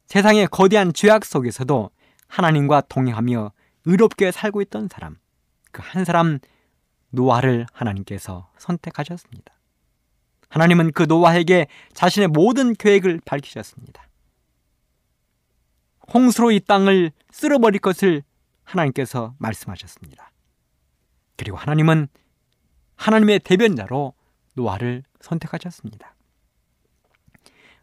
세상의 0.07 0.49
거대한 0.49 0.93
죄악 0.93 1.25
속에서도 1.25 1.91
하나님과 2.29 2.83
동행하며 2.83 3.53
의롭게 3.85 4.33
살고 4.33 4.63
있던 4.63 4.89
사람, 4.89 5.17
그 5.71 5.83
한 5.83 6.05
사람 6.05 6.39
노아를 7.11 7.67
하나님께서 7.73 8.51
선택하셨습니다. 8.59 9.55
하나님은 10.49 10.93
그 10.93 11.05
노아에게 11.05 11.67
자신의 11.93 12.29
모든 12.29 12.75
계획을 12.75 13.21
밝히셨습니다. 13.25 14.07
홍수로 16.13 16.51
이 16.51 16.61
땅을 16.61 17.13
쓸어버릴 17.31 17.81
것을 17.81 18.23
하나님께서 18.65 19.35
말씀하셨습니다. 19.39 20.31
그리고 21.37 21.57
하나님은 21.57 22.09
하나님의 22.97 23.41
대변자로 23.41 24.15
노아를 24.55 25.03
선택하셨습니다. 25.21 26.15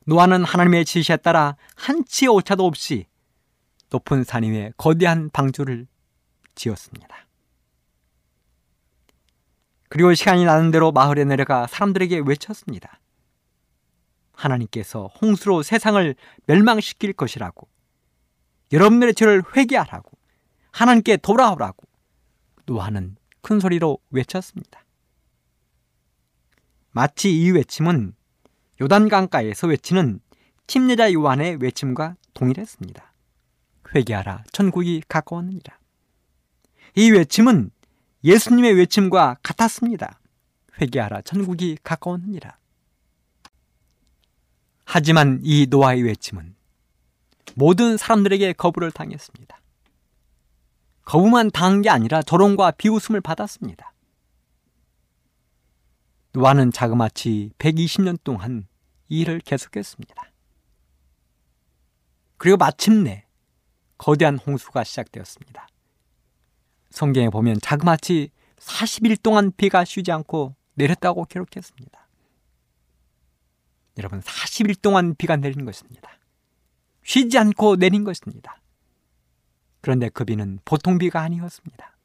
노아는 0.05 0.43
하나님의 0.43 0.85
지시에 0.85 1.17
따라 1.17 1.55
한치의 1.75 2.29
오차도 2.29 2.65
없이 2.65 3.05
높은 3.89 4.23
산 4.23 4.43
위에 4.43 4.71
거대한 4.77 5.29
방주를 5.29 5.87
지었습니다. 6.55 7.27
그리고 9.89 10.13
시간이 10.13 10.45
나는 10.45 10.71
대로 10.71 10.91
마을에 10.91 11.25
내려가 11.25 11.67
사람들에게 11.67 12.21
외쳤습니다. 12.25 12.99
하나님께서 14.31 15.07
홍수로 15.21 15.63
세상을 15.63 16.15
멸망시킬 16.45 17.13
것이라고 17.13 17.67
여러분들의 18.71 19.13
죄를 19.13 19.43
회개하라고 19.55 20.11
하나님께 20.71 21.17
돌아오라고 21.17 21.83
노아는 22.65 23.17
큰 23.41 23.59
소리로 23.59 23.99
외쳤습니다. 24.11 24.85
마치 26.91 27.35
이 27.35 27.51
외침은 27.51 28.13
요단강가에서 28.81 29.67
외치는 29.67 30.19
침례자 30.67 31.11
요한의 31.13 31.57
외침과 31.57 32.15
동일했습니다. 32.33 33.13
회개하라 33.93 34.43
천국이 34.51 35.01
가까웠느니라. 35.07 35.77
이 36.95 37.11
외침은 37.11 37.71
예수님의 38.23 38.73
외침과 38.73 39.37
같았습니다. 39.43 40.19
회개하라 40.79 41.21
천국이 41.21 41.77
가까웠느니라. 41.83 42.57
하지만 44.85 45.39
이 45.43 45.67
노아의 45.69 46.03
외침은 46.03 46.55
모든 47.55 47.97
사람들에게 47.97 48.53
거부를 48.53 48.91
당했습니다. 48.91 49.59
거부만 51.03 51.51
당한 51.51 51.81
게 51.81 51.89
아니라 51.89 52.21
조롱과 52.21 52.71
비웃음을 52.71 53.21
받았습니다. 53.21 53.93
노아는 56.33 56.71
자그마치 56.71 57.51
120년 57.57 58.17
동안 58.23 58.67
이 59.09 59.21
일을 59.21 59.41
계속했습니다. 59.41 60.31
그리고 62.37 62.57
마침내 62.57 63.25
거대한 63.97 64.37
홍수가 64.37 64.83
시작되었습니다. 64.83 65.67
성경에 66.89 67.29
보면 67.29 67.59
자그마치 67.61 68.31
40일 68.57 69.21
동안 69.21 69.51
비가 69.55 69.83
쉬지 69.83 70.11
않고 70.11 70.55
내렸다고 70.75 71.25
기록했습니다. 71.25 72.07
여러분, 73.97 74.21
40일 74.21 74.81
동안 74.81 75.15
비가 75.15 75.35
내린 75.35 75.65
것입니다. 75.65 76.09
쉬지 77.03 77.37
않고 77.37 77.77
내린 77.77 78.03
것입니다. 78.03 78.61
그런데 79.81 80.09
그 80.09 80.25
비는 80.25 80.59
보통 80.63 80.97
비가 80.97 81.21
아니었습니다. 81.21 81.97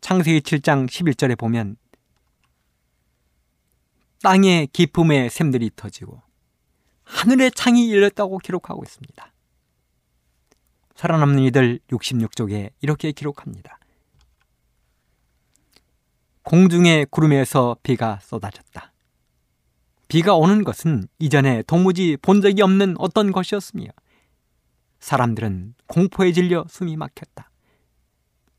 창세기 0.00 0.40
7장 0.40 0.88
11절에 0.88 1.38
보면 1.38 1.76
땅의 4.22 4.68
기품에 4.68 5.28
샘들이 5.28 5.70
터지고 5.76 6.22
하늘의 7.04 7.52
창이 7.52 7.92
열렸다고 7.92 8.38
기록하고 8.38 8.82
있습니다. 8.82 9.32
살아남는 10.94 11.40
이들 11.40 11.80
66쪽에 11.88 12.70
이렇게 12.80 13.12
기록합니다. 13.12 13.78
공중의 16.42 17.06
구름에서 17.10 17.76
비가 17.82 18.18
쏟아졌다. 18.22 18.93
비가 20.08 20.34
오는 20.34 20.64
것은 20.64 21.08
이전에 21.18 21.62
도무지 21.62 22.16
본 22.20 22.40
적이 22.40 22.62
없는 22.62 22.96
어떤 22.98 23.32
것이었으며 23.32 23.86
사람들은 25.00 25.74
공포에 25.86 26.32
질려 26.32 26.64
숨이 26.68 26.96
막혔다. 26.96 27.50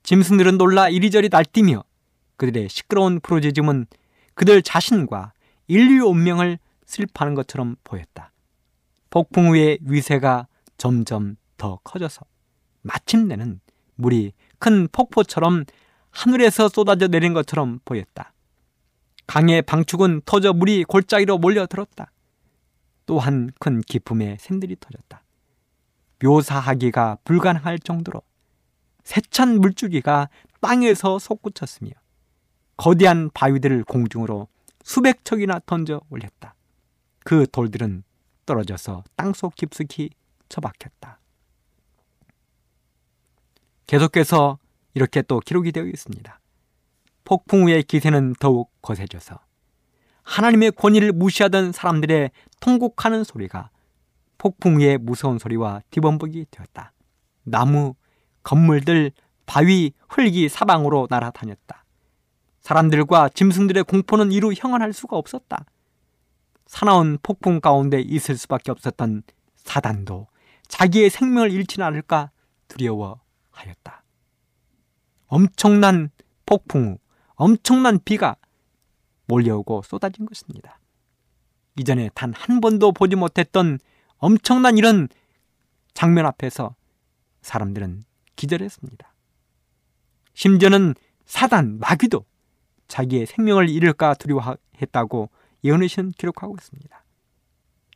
짐승들은 0.03 0.57
놀라 0.57 0.89
이리저리 0.89 1.29
날뛰며 1.29 1.83
그들의 2.37 2.69
시끄러운 2.69 3.19
프로제즘은 3.19 3.87
그들 4.35 4.61
자신과 4.61 5.33
인류 5.67 6.05
운명을 6.05 6.59
슬퍼하는 6.85 7.33
것처럼 7.33 7.75
보였다. 7.83 8.31
폭풍 9.09 9.49
후의 9.49 9.79
위세가 9.81 10.47
점점 10.77 11.37
더 11.57 11.79
커져서 11.83 12.21
마침내는 12.81 13.61
물이 13.95 14.33
큰 14.59 14.87
폭포처럼 14.91 15.65
하늘에서 16.11 16.69
쏟아져 16.69 17.07
내린 17.07 17.33
것처럼 17.33 17.79
보였다. 17.85 18.33
강의 19.27 19.61
방축은 19.61 20.21
터져 20.25 20.53
물이 20.53 20.83
골짜기로 20.85 21.37
몰려들었다. 21.37 22.11
또한 23.05 23.51
큰 23.59 23.81
기품의 23.81 24.37
샘들이 24.39 24.75
터졌다. 24.79 25.23
묘사하기가 26.23 27.19
불가능할 27.23 27.79
정도로 27.79 28.21
세찬 29.03 29.59
물줄기가 29.59 30.29
땅에서 30.61 31.19
솟구쳤으며 31.19 31.91
거대한 32.77 33.29
바위들을 33.33 33.83
공중으로 33.83 34.47
수백 34.83 35.23
척이나 35.23 35.59
던져 35.65 36.01
올렸다. 36.09 36.55
그 37.23 37.47
돌들은 37.51 38.03
떨어져서 38.45 39.03
땅속 39.15 39.55
깊숙이 39.55 40.09
처박혔다. 40.49 41.19
계속해서 43.87 44.57
이렇게 44.93 45.21
또 45.21 45.39
기록이 45.39 45.71
되어 45.71 45.85
있습니다. 45.85 46.39
폭풍 47.25 47.63
후의 47.63 47.83
기세는 47.83 48.35
더욱 48.39 48.71
거세져서 48.81 49.39
하나님의 50.23 50.71
권위를 50.71 51.11
무시하던 51.11 51.71
사람들의 51.71 52.31
통곡하는 52.59 53.23
소리가 53.23 53.69
폭풍 54.37 54.75
후의 54.75 54.97
무서운 54.99 55.39
소리와 55.39 55.81
뒤범벅이 55.91 56.45
되었다. 56.49 56.93
나무, 57.43 57.95
건물들, 58.43 59.11
바위, 59.45 59.91
흙이 60.09 60.49
사방으로 60.49 61.07
날아다녔다. 61.09 61.83
사람들과 62.61 63.29
짐승들의 63.29 63.83
공포는 63.83 64.31
이루 64.31 64.51
형언할 64.55 64.93
수가 64.93 65.17
없었다. 65.17 65.65
사나운 66.65 67.19
폭풍 67.21 67.61
가운데 67.61 67.99
있을 68.01 68.37
수밖에 68.37 68.71
없었던 68.71 69.23
사단도 69.55 70.27
자기의 70.67 71.11
생명을 71.11 71.51
잃지 71.51 71.81
않을까 71.81 72.31
두려워하였다. 72.67 74.03
엄청난 75.27 76.09
폭풍 76.45 76.93
후 76.93 76.97
엄청난 77.35 77.99
비가 78.03 78.35
몰려오고 79.27 79.81
쏟아진 79.83 80.25
것입니다. 80.25 80.79
이전에 81.77 82.09
단 82.13 82.33
한 82.33 82.61
번도 82.61 82.91
보지 82.93 83.15
못했던 83.15 83.79
엄청난 84.17 84.77
이런 84.77 85.09
장면 85.93 86.25
앞에서 86.25 86.75
사람들은 87.41 88.03
기절했습니다. 88.35 89.13
심지어는 90.33 90.95
사단, 91.25 91.79
마귀도 91.79 92.25
자기의 92.87 93.25
생명을 93.25 93.69
잃을까 93.69 94.13
두려워했다고 94.13 95.29
예언의신 95.63 96.11
기록하고 96.11 96.55
있습니다. 96.55 97.03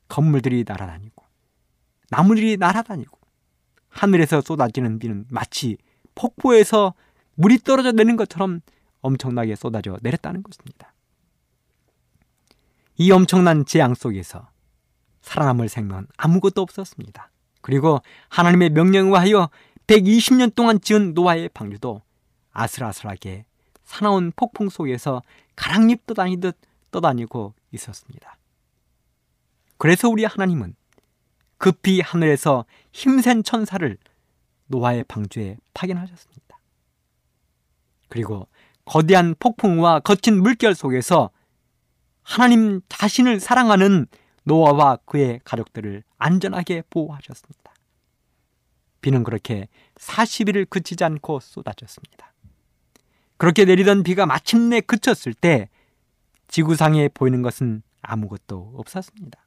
건물들이 0.07 0.63
날아다니고 0.67 1.23
나무들이 2.09 2.57
날아다니고 2.57 3.19
하늘에서 3.89 4.41
쏟아지는 4.41 4.97
비는 4.99 5.25
마치 5.29 5.77
폭포에서 6.15 6.93
물이 7.35 7.59
떨어져 7.59 7.91
내는 7.91 8.15
것처럼 8.15 8.61
엄청나게 9.01 9.55
쏟아져 9.55 9.97
내렸다는 10.01 10.43
것입니다. 10.43 10.93
이 12.97 13.11
엄청난 13.11 13.65
재앙 13.65 13.93
속에서 13.93 14.49
살아남을 15.21 15.69
생명은 15.69 16.07
아무것도 16.17 16.61
없었습니다. 16.61 17.31
그리고 17.61 18.01
하나님의 18.29 18.71
명령에 18.71 19.15
하여 19.17 19.49
120년 19.87 20.53
동안 20.53 20.79
지은 20.81 21.13
노아의 21.13 21.49
방주도 21.49 22.01
아슬아슬하게 22.51 23.45
사나운 23.83 24.31
폭풍 24.35 24.69
속에서 24.69 25.21
가랑잎 25.55 26.05
떠다니듯 26.05 26.57
떠다니고 26.91 27.53
있었습니다. 27.71 28.37
그래서 29.77 30.09
우리 30.09 30.25
하나님은 30.25 30.75
급히 31.57 32.01
하늘에서 32.01 32.65
힘센 32.91 33.43
천사를 33.43 33.97
노아의 34.67 35.03
방주에 35.05 35.57
파견하셨습니다. 35.73 36.59
그리고 38.07 38.47
거대한 38.89 39.35
폭풍과 39.37 39.99
거친 39.99 40.41
물결 40.41 40.73
속에서 40.73 41.29
하나님 42.23 42.81
자신을 42.89 43.39
사랑하는 43.39 44.07
노아와 44.45 44.97
그의 45.05 45.39
가족들을 45.43 46.01
안전하게 46.17 46.81
보호하셨습니다. 46.89 47.71
비는 49.01 49.23
그렇게 49.23 49.67
40일을 49.95 50.67
그치지 50.67 51.03
않고 51.03 51.39
쏟아졌습니다. 51.39 52.33
그렇게 53.37 53.63
내리던 53.63 54.01
비가 54.01 54.25
마침내 54.25 54.81
그쳤을 54.81 55.35
때 55.35 55.69
지구상에 56.47 57.09
보이는 57.09 57.43
것은 57.43 57.83
아무것도 58.01 58.73
없었습니다. 58.75 59.39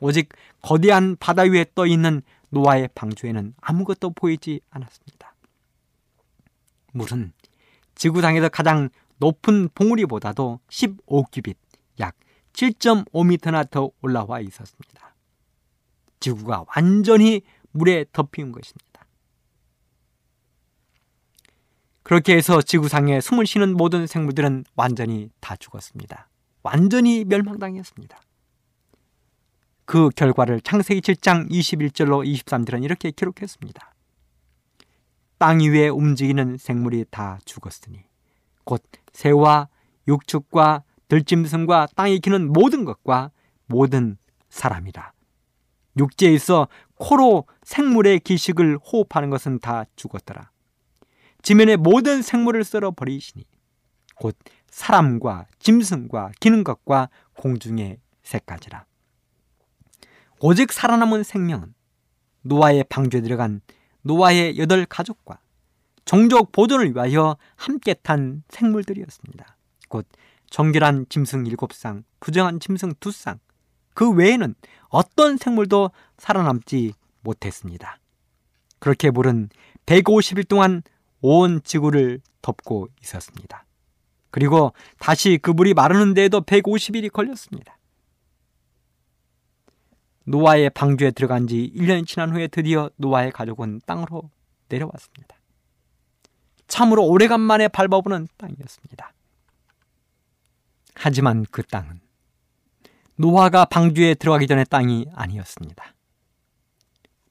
오직 0.00 0.28
거대한 0.62 1.16
바다 1.18 1.42
위에 1.42 1.66
떠 1.74 1.86
있는 1.86 2.22
노아의 2.50 2.90
방주에는 2.94 3.54
아무것도 3.60 4.10
보이지 4.10 4.60
않았습니다. 4.70 5.34
물은 6.92 7.32
지구상에서 7.94 8.48
가장 8.48 8.88
높은 9.18 9.68
봉우리보다도 9.74 10.60
15규빗, 10.68 11.56
약 12.00 12.16
7.5m나 12.52 13.70
더 13.70 13.90
올라와 14.02 14.40
있었습니다. 14.40 15.14
지구가 16.20 16.64
완전히 16.74 17.42
물에 17.72 18.06
덮인 18.12 18.52
것입니다. 18.52 19.06
그렇게 22.02 22.36
해서 22.36 22.60
지구상에 22.60 23.20
숨을 23.20 23.46
쉬는 23.46 23.76
모든 23.76 24.06
생물들은 24.06 24.64
완전히 24.76 25.30
다 25.40 25.56
죽었습니다. 25.56 26.28
완전히 26.62 27.24
멸망당했습니다. 27.24 28.20
그 29.86 30.10
결과를 30.10 30.60
창세기 30.60 31.00
7장 31.00 31.50
21절로 31.50 32.26
23절은 32.26 32.84
이렇게 32.84 33.10
기록했습니다. 33.10 33.93
땅 35.44 35.58
위에 35.60 35.88
움직이는 35.88 36.56
생물이 36.56 37.04
다 37.10 37.38
죽었으니 37.44 38.02
곧 38.64 38.82
새와 39.12 39.68
육축과 40.08 40.84
들짐승과 41.08 41.88
땅에 41.94 42.16
기는 42.16 42.50
모든 42.50 42.86
것과 42.86 43.30
모든 43.66 44.16
사람이라. 44.48 45.12
육지에 45.98 46.32
있어 46.32 46.68
코로 46.94 47.46
생물의 47.62 48.20
기식을 48.20 48.78
호흡하는 48.78 49.28
것은 49.28 49.58
다 49.58 49.84
죽었더라. 49.96 50.50
지면의 51.42 51.76
모든 51.76 52.22
생물을 52.22 52.64
썰어 52.64 52.92
버리시니 52.92 53.44
곧 54.14 54.38
사람과 54.70 55.44
짐승과 55.58 56.32
기는 56.40 56.64
것과 56.64 57.10
공중의 57.36 57.98
새까지라. 58.22 58.86
오직 60.40 60.72
살아남은 60.72 61.22
생명은 61.22 61.74
노아의 62.40 62.84
방주에 62.88 63.20
들어간 63.20 63.60
노아의 64.04 64.58
여덟 64.58 64.86
가족과 64.86 65.40
종족 66.04 66.52
보존을 66.52 66.94
위하여 66.94 67.36
함께 67.56 67.94
탄 67.94 68.42
생물들이었습니다. 68.48 69.56
곧 69.88 70.06
정결한 70.50 71.06
짐승 71.08 71.46
일곱 71.46 71.72
쌍, 71.72 72.04
부정한 72.20 72.60
짐승 72.60 72.94
두 73.00 73.10
쌍, 73.10 73.38
그 73.94 74.10
외에는 74.10 74.54
어떤 74.88 75.36
생물도 75.36 75.90
살아남지 76.18 76.92
못했습니다. 77.22 77.98
그렇게 78.78 79.10
물은 79.10 79.48
150일 79.86 80.46
동안 80.46 80.82
온 81.20 81.62
지구를 81.62 82.20
덮고 82.42 82.88
있었습니다. 83.02 83.64
그리고 84.30 84.72
다시 84.98 85.38
그 85.40 85.50
물이 85.50 85.74
마르는 85.74 86.12
데에도 86.12 86.42
150일이 86.42 87.10
걸렸습니다. 87.10 87.78
노아의 90.24 90.70
방주에 90.70 91.10
들어간 91.10 91.46
지 91.46 91.72
1년이 91.76 92.06
지난 92.06 92.32
후에 92.34 92.48
드디어 92.48 92.90
노아의 92.96 93.32
가족은 93.32 93.82
땅으로 93.86 94.30
내려왔습니다. 94.68 95.36
참으로 96.66 97.06
오래간만에 97.06 97.68
밟아보는 97.68 98.28
땅이었습니다. 98.36 99.12
하지만 100.94 101.44
그 101.50 101.62
땅은 101.62 102.00
노아가 103.16 103.64
방주에 103.64 104.14
들어가기 104.14 104.46
전에 104.46 104.64
땅이 104.64 105.06
아니었습니다. 105.14 105.94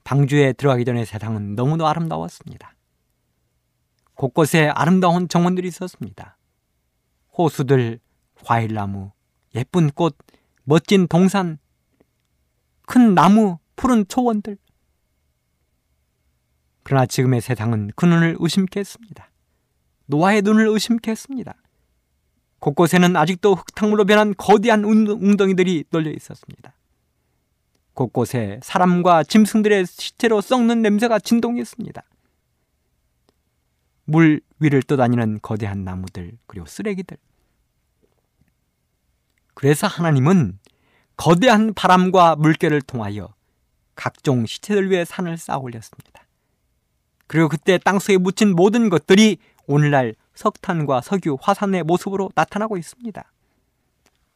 방주에 0.03 0.53
들어가기 0.53 0.85
전에 0.85 1.05
세상은 1.05 1.55
너무도 1.55 1.87
아름다웠습니다. 1.87 2.73
곳곳에 4.15 4.67
아름다운 4.67 5.27
정원들이 5.27 5.67
있었습니다. 5.67 6.37
호수들, 7.37 7.99
과일나무, 8.45 9.11
예쁜 9.55 9.89
꽃, 9.89 10.15
멋진 10.63 11.07
동산, 11.07 11.57
큰 12.85 13.15
나무, 13.15 13.59
푸른 13.75 14.05
초원들. 14.07 14.57
그러나 16.83 17.05
지금의 17.05 17.41
세상은 17.41 17.91
그 17.95 18.05
눈을 18.05 18.35
의심케 18.39 18.79
했습니다. 18.79 19.29
노아의 20.07 20.41
눈을 20.41 20.67
의심케 20.67 21.11
했습니다. 21.11 21.53
곳곳에는 22.59 23.15
아직도 23.15 23.55
흙탕물로 23.55 24.05
변한 24.05 24.33
거대한 24.37 24.83
웅덩이들이 24.83 25.85
널려 25.89 26.11
있었습니다. 26.11 26.73
곳곳에 27.93 28.59
사람과 28.63 29.23
짐승들의 29.23 29.85
시체로 29.85 30.41
썩는 30.41 30.81
냄새가 30.81 31.19
진동했습니다. 31.19 32.03
물 34.05 34.41
위를 34.59 34.81
떠다니는 34.81 35.39
거대한 35.41 35.83
나무들 35.83 36.37
그리고 36.47 36.65
쓰레기들. 36.65 37.17
그래서 39.53 39.87
하나님은 39.87 40.59
거대한 41.23 41.73
바람과 41.73 42.35
물결을 42.35 42.81
통하여 42.81 43.33
각종 43.95 44.45
시체들 44.45 44.91
위해 44.91 45.05
산을 45.05 45.37
쌓아 45.37 45.55
올렸습니다. 45.55 46.27
그리고 47.27 47.47
그때 47.47 47.77
땅속에 47.77 48.17
묻힌 48.17 48.53
모든 48.53 48.89
것들이 48.89 49.37
오늘날 49.65 50.15
석탄과 50.35 50.99
석유, 50.99 51.37
화산의 51.39 51.83
모습으로 51.83 52.29
나타나고 52.35 52.75
있습니다. 52.75 53.23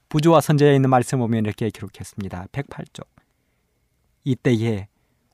부조와 0.07 0.39
선제에 0.39 0.75
있는 0.75 0.89
말씀 0.89 1.19
보면 1.19 1.43
이렇게 1.43 1.69
기록했습니다. 1.69 2.45
108쪽. 2.53 3.05
이때에 4.23 4.87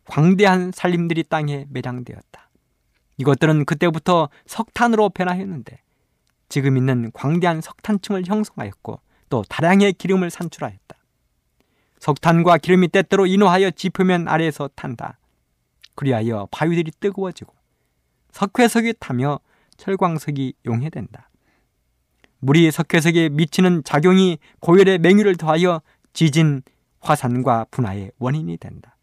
광대한 0.05 0.71
살림들이 0.71 1.21
땅에 1.21 1.67
매장되었다. 1.69 2.49
이것들은 3.17 3.65
그때부터 3.65 4.29
석탄으로 4.47 5.09
변화했는데 5.09 5.83
지금 6.49 6.77
있는 6.77 7.11
광대한 7.13 7.61
석탄층을 7.61 8.23
형성하였고 8.25 8.99
또 9.29 9.43
다량의 9.47 9.93
기름을 9.93 10.31
산출하였다. 10.31 11.02
석탄과 12.03 12.57
기름이 12.57 12.89
때때로 12.89 13.25
인호하여 13.25 13.71
지표면 13.71 14.27
아래에서 14.27 14.69
탄다. 14.75 15.17
그리하여 15.95 16.49
바위들이 16.51 16.91
뜨거워지고 16.99 17.53
석회석이 18.31 18.95
타며 18.99 19.39
철광석이 19.77 20.53
용해된다. 20.65 21.29
물이 22.39 22.71
석회석에 22.71 23.29
미치는 23.29 23.85
작용이 23.85 24.39
고열의 24.59 24.99
맹유를 24.99 25.37
더하여 25.37 25.81
지진, 26.11 26.61
화산과 26.99 27.67
분화의 27.71 28.11
원인이 28.19 28.57
된다. 28.57 28.97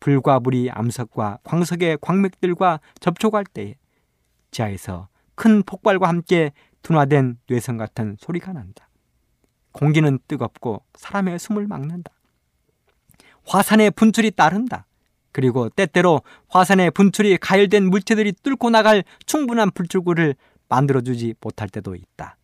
불과 0.00 0.40
물이 0.40 0.70
암석과 0.70 1.40
광석의 1.44 1.98
광맥들과 2.00 2.80
접촉할 2.98 3.44
때에 3.44 3.74
지하에서 4.52 5.08
큰 5.34 5.62
폭발과 5.64 6.08
함께 6.08 6.52
둔화된 6.80 7.40
뇌성 7.46 7.76
같은 7.76 8.16
소리가 8.18 8.54
난다. 8.54 8.88
공기는 9.72 10.18
뜨겁고 10.26 10.82
사람의 10.94 11.38
숨을 11.38 11.66
막는다. 11.66 12.10
화산의 13.46 13.92
분출이 13.92 14.32
따른다. 14.32 14.86
그리고 15.32 15.68
때때로 15.68 16.22
화산의 16.48 16.90
분출이 16.90 17.38
가열된 17.38 17.88
물체들이 17.88 18.32
뚫고 18.42 18.70
나갈 18.70 19.02
충분한 19.26 19.70
불출구를 19.70 20.34
만들어주지 20.68 21.34
못할 21.40 21.68
때도 21.68 21.94
있다. 21.94 22.36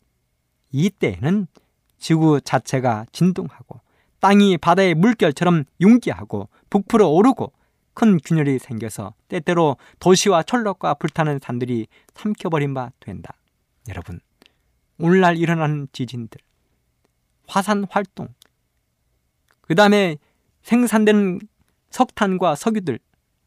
이때에는 0.73 1.47
지구 1.99 2.41
자체가 2.41 3.07
진동하고 3.13 3.81
땅이 4.21 4.59
바다의 4.59 4.95
물결처럼 4.95 5.65
융기하고 5.81 6.49
북풀어 6.71 7.09
오르고 7.09 7.53
큰 7.95 8.19
균열이 8.19 8.59
생겨서 8.59 9.15
때때로 9.29 9.77
도시와 9.99 10.43
철록과 10.43 10.95
불타는 10.95 11.41
산들이 11.43 11.89
삼켜버린 12.15 12.75
바 12.75 12.91
된다. 13.01 13.35
여러분, 13.89 14.21
오늘날 14.99 15.37
일어나는 15.37 15.89
지진들, 15.93 16.41
화산 17.47 17.87
활동, 17.91 18.29
그 19.63 19.75
다음에 19.75 20.17
생산되는 20.63 21.41
석탄과 21.91 22.55
석유들 22.55 22.99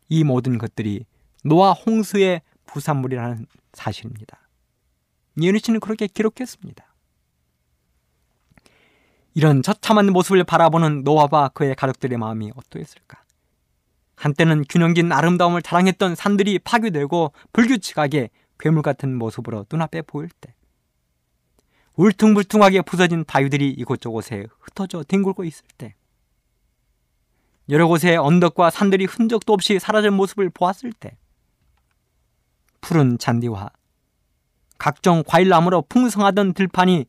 이 0.09 0.23
모든 0.23 0.57
것들이 0.57 1.05
노아 1.43 1.71
홍수의 1.71 2.41
부산물이라는 2.65 3.45
사실입니다. 3.73 4.39
이은희 5.39 5.59
씨는 5.59 5.79
그렇게 5.79 6.07
기록했습니다. 6.07 6.85
이런 9.33 9.61
처참한 9.61 10.11
모습을 10.11 10.43
바라보는 10.43 11.03
노아와 11.03 11.49
그의 11.49 11.75
가족들의 11.75 12.17
마음이 12.17 12.51
어떠했을까? 12.55 13.23
한때는 14.15 14.65
균형진 14.69 15.11
아름다움을 15.11 15.61
자랑했던 15.61 16.15
산들이 16.15 16.59
파괴되고 16.59 17.31
불규칙하게 17.53 18.29
괴물 18.59 18.83
같은 18.83 19.17
모습으로 19.17 19.65
눈앞에 19.71 20.01
보일 20.03 20.29
때 20.41 20.53
울퉁불퉁하게 21.95 22.81
부서진 22.81 23.23
바위들이 23.23 23.69
이곳저곳에 23.69 24.45
흩어져 24.59 25.03
뒹굴고 25.03 25.43
있을 25.45 25.65
때 25.77 25.95
여러 27.69 27.87
곳에 27.87 28.15
언덕과 28.15 28.69
산들이 28.69 29.05
흔적도 29.05 29.53
없이 29.53 29.79
사라진 29.79 30.13
모습을 30.13 30.49
보았을 30.49 30.91
때 30.93 31.17
푸른 32.81 33.17
잔디와 33.17 33.69
각종 34.77 35.23
과일나무로 35.25 35.83
풍성하던 35.83 36.53
들판이 36.53 37.05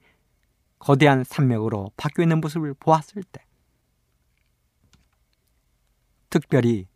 거대한 0.78 1.24
산맥으로 1.24 1.92
바뀌어 1.96 2.24
있는 2.24 2.40
모습을 2.40 2.74
보았을 2.74 3.22
때 3.22 3.44
특별히 6.28 6.86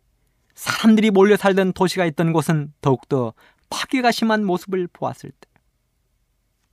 사람들이 0.53 1.11
몰려 1.11 1.37
살던 1.37 1.73
도시가 1.73 2.05
있던 2.05 2.33
곳은 2.33 2.73
더욱더 2.81 3.33
파괴가 3.69 4.11
심한 4.11 4.45
모습을 4.45 4.87
보았을 4.87 5.31
때 5.31 5.49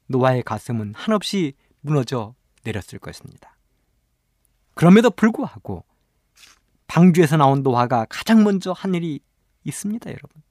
노아의 0.06 0.42
가슴은 0.42 0.94
한없이 0.94 1.54
무너져 1.80 2.34
내렸을 2.64 2.98
것입니다. 2.98 3.56
그럼에도 4.74 5.10
불구하고 5.10 5.84
방주에서 6.86 7.36
나온 7.36 7.62
노아가 7.62 8.06
가장 8.08 8.44
먼저 8.44 8.72
한 8.72 8.94
일이 8.94 9.20
있습니다, 9.64 10.08
여러분. 10.10 10.42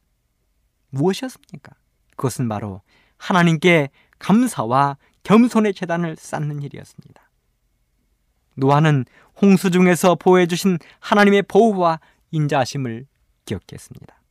무엇이었습니까? 0.89 1.73
그것은 2.15 2.47
바로 2.49 2.81
하나님께 3.17 3.89
감사와 4.19 4.97
겸손의 5.23 5.73
재단을 5.73 6.15
쌓는 6.15 6.61
일이었습니다. 6.61 7.29
노아는 8.55 9.05
홍수 9.41 9.71
중에서 9.71 10.15
보호해 10.15 10.47
주신 10.47 10.77
하나님의 10.99 11.43
보호와 11.43 11.99
인자하심을 12.31 13.07
기억했습니다. 13.45 14.21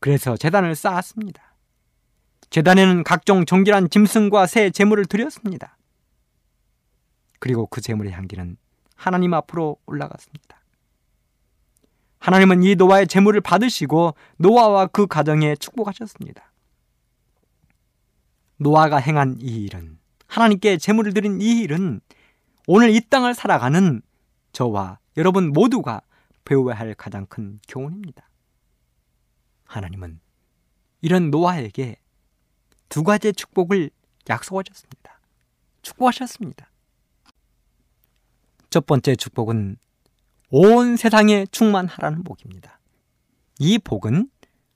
그래서 0.00 0.36
재단을 0.36 0.74
쌓았습니다. 0.74 1.54
재단에는 2.50 3.04
각종 3.04 3.44
정결한 3.44 3.90
짐승과 3.90 4.46
새 4.46 4.70
제물을 4.70 5.06
드렸습니다. 5.06 5.76
그리고 7.38 7.66
그 7.66 7.80
제물의 7.80 8.12
향기는 8.12 8.56
하나님 8.96 9.34
앞으로 9.34 9.76
올라갔습니다. 9.86 10.56
하나님은 12.18 12.64
이 12.64 12.74
노아의 12.74 13.06
제물을 13.06 13.40
받으시고 13.40 14.14
노아와 14.38 14.86
그 14.86 15.06
가정에 15.06 15.54
축복하셨습니다. 15.54 16.52
노아가 18.56 18.96
행한 18.96 19.36
이 19.40 19.64
일은 19.64 19.98
하나님께 20.26 20.78
제물을 20.78 21.14
드린 21.14 21.40
이 21.40 21.60
일은 21.60 22.00
오늘 22.66 22.90
이 22.90 23.00
땅을 23.00 23.34
살아가는 23.34 24.02
저와 24.52 24.98
여러분 25.16 25.52
모두가 25.52 26.00
배워야 26.44 26.74
할 26.74 26.94
가장 26.94 27.26
큰 27.26 27.60
교훈입니다. 27.68 28.28
하나님은 29.64 30.20
이런 31.02 31.30
노아에게 31.30 31.96
두 32.88 33.04
가지의 33.04 33.34
축복을 33.34 33.90
약속하셨습니다. 34.28 35.20
축복하셨습니다. 35.82 36.70
첫 38.76 38.84
번째 38.84 39.16
축복은 39.16 39.78
온 40.50 40.96
세상에 40.98 41.46
충만하라는 41.50 42.24
복입니다. 42.24 42.78
이 43.58 43.78
복은 43.78 44.28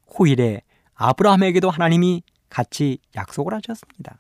후일에 0.09 0.63
아브라함에게도 0.95 1.69
하나님이 1.69 2.23
같이 2.49 2.97
약속을 3.15 3.53
하셨습니다. 3.53 4.19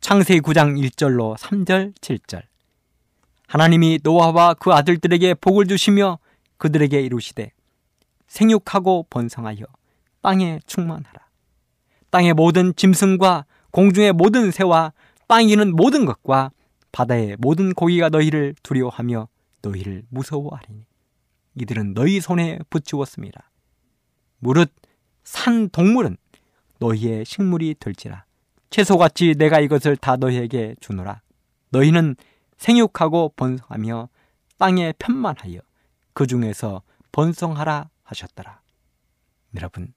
창세기 0.00 0.40
9장 0.40 0.82
1절로 0.88 1.36
3절, 1.36 2.00
7절. 2.00 2.44
하나님이 3.46 3.98
노아와 4.02 4.54
그 4.54 4.72
아들들에게 4.72 5.34
복을 5.34 5.66
주시며 5.66 6.18
그들에게 6.56 6.98
이루시되 6.98 7.52
생육하고 8.26 9.06
번성하여 9.10 9.66
땅에 10.22 10.60
충만하라. 10.66 11.26
땅의 12.08 12.32
모든 12.32 12.74
짐승과 12.74 13.44
공중의 13.70 14.14
모든 14.14 14.50
새와 14.50 14.94
땅 15.28 15.50
이 15.50 15.56
는 15.56 15.76
모든 15.76 16.06
것과 16.06 16.52
바다의 16.96 17.36
모든 17.38 17.74
고기가 17.74 18.08
너희를 18.08 18.54
두려워하며 18.62 19.28
너희를 19.60 20.04
무서워하리니 20.08 20.86
이들은 21.56 21.92
너희 21.92 22.22
손에 22.22 22.58
붙이었습니다. 22.70 23.50
무릇 24.38 24.72
산 25.22 25.68
동물은 25.68 26.16
너희의 26.78 27.26
식물이 27.26 27.74
될지라 27.80 28.24
채소같이 28.70 29.34
내가 29.36 29.60
이것을 29.60 29.98
다 29.98 30.16
너희에게 30.16 30.76
주노라 30.80 31.20
너희는 31.68 32.16
생육하고 32.56 33.34
번성하며 33.36 34.08
땅에 34.56 34.94
편만하여 34.98 35.60
그 36.14 36.26
중에서 36.26 36.80
번성하라 37.12 37.90
하셨더라. 38.04 38.62
여러분, 39.56 39.92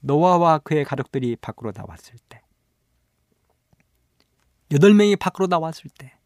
노아와 0.00 0.58
그의 0.58 0.84
가족들이 0.84 1.36
밖으로 1.36 1.72
나왔을 1.72 2.16
때, 2.28 2.40
여덟 4.74 4.92
명이 4.92 5.14
밖으로 5.14 5.46
나왔을 5.46 5.88
때, 5.96 6.18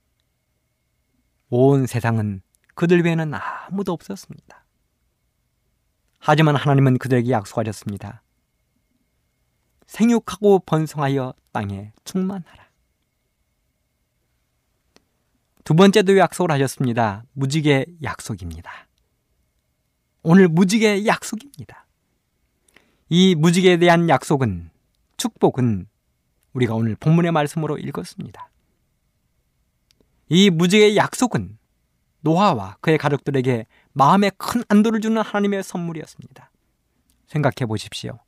온 1.51 1.87
세상은 1.87 2.41
그들 2.75 3.05
외에는 3.05 3.35
아무도 3.35 3.93
없었습니다. 3.93 4.65
하지만 6.19 6.57
하나님은 6.57 6.97
그들에게 6.97 7.31
약속하셨습니다. 7.31 8.23
생육하고 9.87 10.61
번성하여 10.61 11.35
땅에 11.53 11.93
충만하라. 12.05 12.69
두 15.65 15.75
번째도 15.75 16.17
약속을 16.17 16.51
하셨습니다. 16.53 17.25
무지개 17.35 17.85
약속입니다. 18.03 18.89
오늘 20.23 20.49
무지개 20.49 21.05
약속입니다. 21.05 21.87
이 23.11 23.35
무지개에 23.35 23.77
대한 23.77 24.09
약속은 24.09 24.71
축복은 25.19 25.87
우리가 26.59 26.75
오늘 26.75 26.97
본문의 26.97 27.33
말씀으로 27.33 27.79
읽었습니다. 27.79 28.51
이 30.29 30.51
무지개의 30.51 30.97
약속은 30.97 31.59
노아와 32.21 32.77
그의 32.81 32.99
가족들에게 32.99 33.67
마음에 33.93 34.31
큰 34.37 34.63
안도를 34.69 35.01
주는 35.01 35.21
하나님의 35.23 35.63
선물이었습니다. 35.63 36.51
생각해 37.27 37.67
보십시오. 37.67 38.19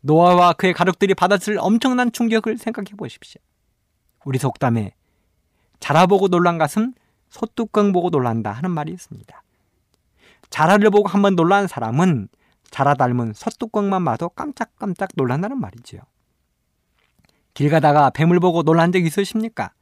노아와 0.00 0.52
그의 0.52 0.72
가족들이 0.72 1.14
받았을 1.14 1.58
엄청난 1.58 2.12
충격을 2.12 2.58
생각해 2.58 2.90
보십시오. 2.96 3.40
우리 4.24 4.38
속담에 4.38 4.94
자라보고 5.80 6.28
놀란 6.28 6.58
것은 6.58 6.94
소뚜껑 7.28 7.92
보고 7.92 8.10
놀란다 8.10 8.52
하는 8.52 8.70
말이 8.70 8.92
있습니다. 8.92 9.42
자라를 10.50 10.90
보고 10.90 11.08
한번 11.08 11.34
놀란 11.34 11.66
사람은 11.66 12.28
자라 12.70 12.94
닮은 12.94 13.32
소뚜껑만 13.34 14.04
봐도 14.04 14.28
깜짝깜짝 14.28 15.10
놀란다는 15.16 15.58
말이지요. 15.58 16.00
길 17.56 17.70
가다가 17.70 18.10
뱀을 18.10 18.38
보고 18.38 18.62
놀란 18.62 18.92
적 18.92 19.02
있으십니까? 19.02 19.72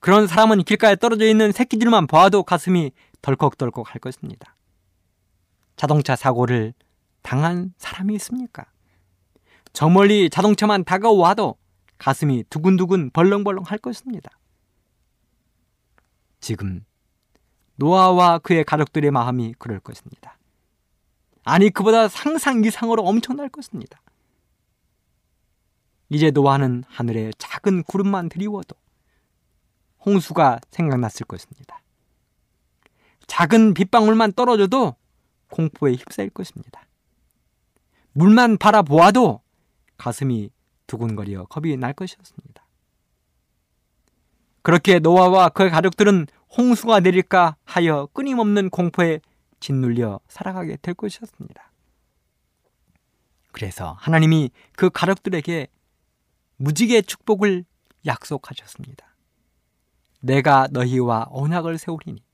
그런 0.00 0.26
사람은 0.26 0.64
길가에 0.64 0.96
떨어져 0.96 1.24
있는 1.24 1.50
새끼들만 1.50 2.06
보아도 2.06 2.42
가슴이 2.42 2.92
덜컥덜컥 3.22 3.94
할 3.94 4.00
것입니다. 4.02 4.54
자동차 5.76 6.14
사고를 6.14 6.74
당한 7.22 7.72
사람이 7.78 8.14
있습니까? 8.16 8.66
저 9.72 9.88
멀리 9.88 10.28
자동차만 10.28 10.84
다가와도 10.84 11.56
가슴이 11.96 12.44
두근두근 12.50 13.12
벌렁벌렁 13.12 13.64
할 13.64 13.78
것입니다. 13.78 14.30
지금 16.38 16.84
노아와 17.76 18.40
그의 18.40 18.62
가족들의 18.62 19.10
마음이 19.10 19.54
그럴 19.58 19.80
것입니다. 19.80 20.36
아니 21.44 21.70
그보다 21.70 22.08
상상 22.08 22.62
이상으로 22.62 23.04
엄청날 23.04 23.48
것입니다. 23.48 24.02
이제 26.14 26.30
노아는 26.30 26.84
하늘에 26.86 27.32
작은 27.38 27.82
구름만 27.82 28.28
드리워도 28.28 28.76
홍수가 30.06 30.60
생각났을 30.70 31.26
것입니다. 31.26 31.82
작은 33.26 33.74
빗방울만 33.74 34.34
떨어져도 34.34 34.94
공포에 35.50 35.94
휩싸일 35.94 36.30
것입니다. 36.30 36.86
물만 38.12 38.58
바라보아도 38.58 39.40
가슴이 39.96 40.50
두근거려 40.86 41.46
겁이 41.46 41.76
날 41.76 41.92
것이었습니다. 41.94 42.64
그렇게 44.62 45.00
노아와 45.00 45.48
그의 45.48 45.70
가족들은 45.70 46.28
홍수가 46.56 47.00
내릴까 47.00 47.56
하여 47.64 48.08
끊임없는 48.12 48.70
공포에 48.70 49.18
짓눌려 49.58 50.20
살아가게 50.28 50.76
될 50.76 50.94
것이었습니다. 50.94 51.72
그래서 53.50 53.96
하나님이 53.98 54.52
그 54.76 54.90
가족들에게 54.90 55.66
무지개 56.64 57.02
축복을 57.02 57.66
약속하셨습니다. 58.06 59.14
내가 60.20 60.66
너희와 60.70 61.26
언약을 61.28 61.76
세우리니 61.76 62.24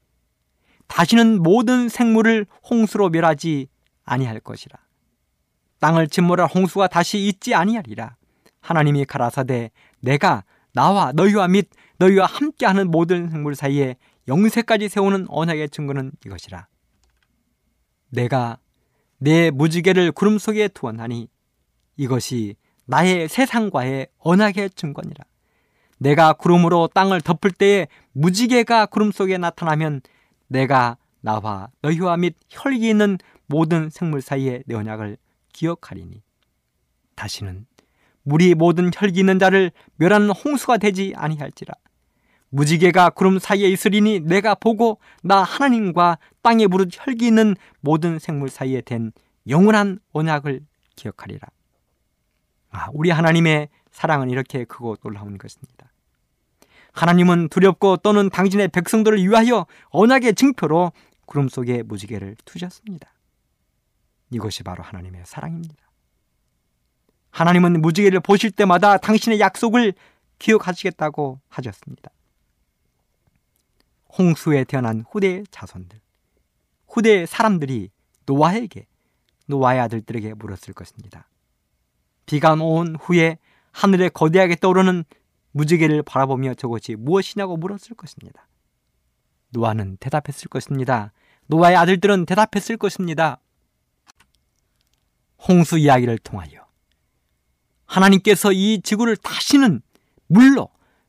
다시는 0.87 1.43
모든 1.43 1.89
생물을 1.89 2.47
홍수로 2.69 3.09
멸하지 3.11 3.67
아니할 4.05 4.39
것이라. 4.41 4.79
땅을 5.81 6.09
침몰할 6.09 6.49
홍수가 6.49 6.87
다시 6.89 7.27
있지 7.27 7.55
아니하리라. 7.55 8.17
하나님이 8.61 9.05
가라사대 9.05 9.73
내가 10.01 10.45
나와 10.75 11.11
너희와 11.13 11.49
및 11.49 11.69
너희와 11.99 12.27
함께하는 12.27 12.89
모든 12.91 13.31
생물 13.31 13.57
사이에 13.57 13.97
영세까지 14.29 14.89
세우는 14.89 15.27
언약의 15.29 15.71
증거는 15.71 16.13
이것이라. 16.25 16.69
내가 18.11 18.59
내 19.19 19.51
무지개를 19.51 20.13
구름 20.13 20.39
속에 20.39 20.69
두었나니 20.69 21.29
이것이 21.97 22.55
나의 22.91 23.29
세상과의 23.29 24.09
언약의 24.19 24.71
증거니라. 24.71 25.25
내가 25.99 26.33
구름으로 26.33 26.89
땅을 26.93 27.21
덮을 27.21 27.53
때에 27.53 27.87
무지개가 28.13 28.87
구름 28.87 29.13
속에 29.13 29.39
나타나면 29.39 30.01
내가 30.49 30.97
나와 31.21 31.69
너희와 31.83 32.17
및 32.17 32.35
혈기 32.49 32.89
있는 32.89 33.19
모든 33.47 33.91
생물 33.91 34.21
사이의 34.21 34.65
내 34.67 34.75
언약을 34.75 35.19
기억하리니 35.53 36.21
다시는 37.15 37.67
물이 38.25 38.57
모든 38.57 38.91
혈기 38.93 39.21
있는 39.21 39.39
자를 39.39 39.71
멸하는 39.95 40.31
홍수가 40.31 40.79
되지 40.79 41.13
아니할지라 41.15 41.73
무지개가 42.49 43.11
구름 43.11 43.39
사이에 43.39 43.69
있으리니 43.69 44.21
내가 44.21 44.57
보고 44.57 44.99
나 45.23 45.45
하나님과 45.45 46.19
땅에 46.43 46.67
무릇 46.67 46.89
혈기 46.91 47.29
있는 47.29 47.55
모든 47.81 48.19
생물 48.19 48.49
사이에 48.49 48.81
된 48.81 49.13
영원한 49.49 50.01
언약을 50.13 50.63
기억하리라. 50.97 51.47
아, 52.71 52.89
우리 52.93 53.11
하나님의 53.11 53.69
사랑은 53.91 54.31
이렇게 54.31 54.65
크고 54.65 54.97
놀라운 54.97 55.39
것입니다. 55.39 55.91
하나님은 56.93 57.49
두렵고 57.49 57.99
또는 57.99 58.31
당신의 58.31 58.69
백성들을 58.69 59.19
위하여 59.19 59.67
언약의 59.91 60.35
증표로 60.35 60.93
구름 61.27 61.49
속에 61.49 61.83
무지개를 61.83 62.37
두셨습니다. 62.45 63.09
이것이 64.31 64.63
바로 64.63 64.83
하나님의 64.83 65.23
사랑입니다. 65.25 65.91
하나님은 67.31 67.81
무지개를 67.81 68.21
보실 68.21 68.51
때마다 68.51 68.97
당신의 68.99 69.41
약속을 69.41 69.95
기억하시겠다고 70.39 71.41
하셨습니다. 71.49 72.11
홍수에 74.19 74.65
태어난 74.65 75.05
후대 75.09 75.45
자손들, 75.51 76.01
후대 76.89 77.27
사람들이 77.27 77.91
노아에게, 78.27 78.87
노아의 79.47 79.81
아들들에게 79.81 80.35
물었을 80.35 80.75
것입니다. 80.75 81.29
비가 82.31 82.53
온 82.53 82.95
후에 82.95 83.39
하늘에 83.73 84.09
거대하게 84.09 84.55
떠오르는 84.55 85.03
무지개를 85.51 86.05
바라보며 86.05 86.55
저것이 86.55 86.95
무엇이냐고 86.95 87.57
물었을 87.57 87.97
것입니다. 87.97 88.47
노아는 89.49 89.97
대답했을 89.97 90.49
것입니다. 90.49 91.13
노아의 91.49 91.75
아들들은 91.75 92.27
대답했을 92.27 92.77
것입니다. 92.77 93.41
홍수 95.49 95.77
이야기를 95.77 96.19
통하여 96.19 96.69
하나님께서 97.87 98.53
이 98.53 98.81
지구를 98.81 99.17
다시는 99.17 99.83
물로 100.29 100.69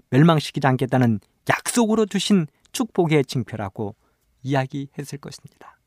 멸망시키지 0.09 0.65
않겠다는 0.65 1.19
약속으로 1.47 2.07
주신 2.07 2.47
축복의 2.71 3.25
징표라고 3.25 3.95
이야기했을 4.41 5.19
것입니다. 5.19 5.77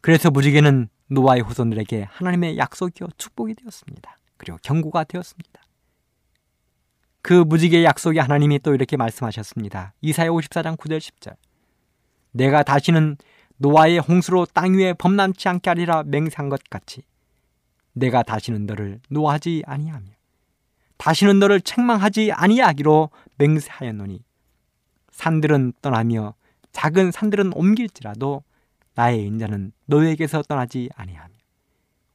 그래서 0.00 0.32
무지개는 0.32 0.88
노아의 1.08 1.42
후손들에게 1.42 2.08
하나님의 2.10 2.58
약속이요 2.58 3.08
축복이 3.16 3.54
되었습니다. 3.54 4.18
그리고 4.36 4.58
경고가 4.62 5.04
되었습니다. 5.04 5.62
그 7.22 7.32
무지개의 7.32 7.84
약속이 7.84 8.18
하나님이 8.18 8.60
또 8.60 8.74
이렇게 8.74 8.96
말씀하셨습니다. 8.96 9.94
이사야 10.00 10.28
54장 10.28 10.76
9절 10.76 10.98
10절. 10.98 11.36
내가 12.32 12.62
다시는 12.62 13.16
노아의 13.56 13.98
홍수로 13.98 14.46
땅 14.46 14.74
위에 14.74 14.92
범람치 14.92 15.48
않게 15.48 15.70
하리라 15.70 16.02
맹세한 16.04 16.48
것 16.48 16.62
같이 16.68 17.02
내가 17.92 18.22
다시는 18.22 18.66
너를 18.66 19.00
노하지 19.08 19.62
아니하며 19.66 20.06
다시는 20.98 21.38
너를 21.38 21.60
책망하지 21.60 22.32
아니하기로 22.32 23.10
맹세하였노니 23.38 24.22
산들은 25.10 25.72
떠나며 25.80 26.34
작은 26.72 27.10
산들은 27.10 27.54
옮길지라도 27.54 28.42
나의 28.96 29.24
인자는 29.26 29.72
너에게서 29.84 30.42
떠나지 30.42 30.88
아니하며 30.96 31.34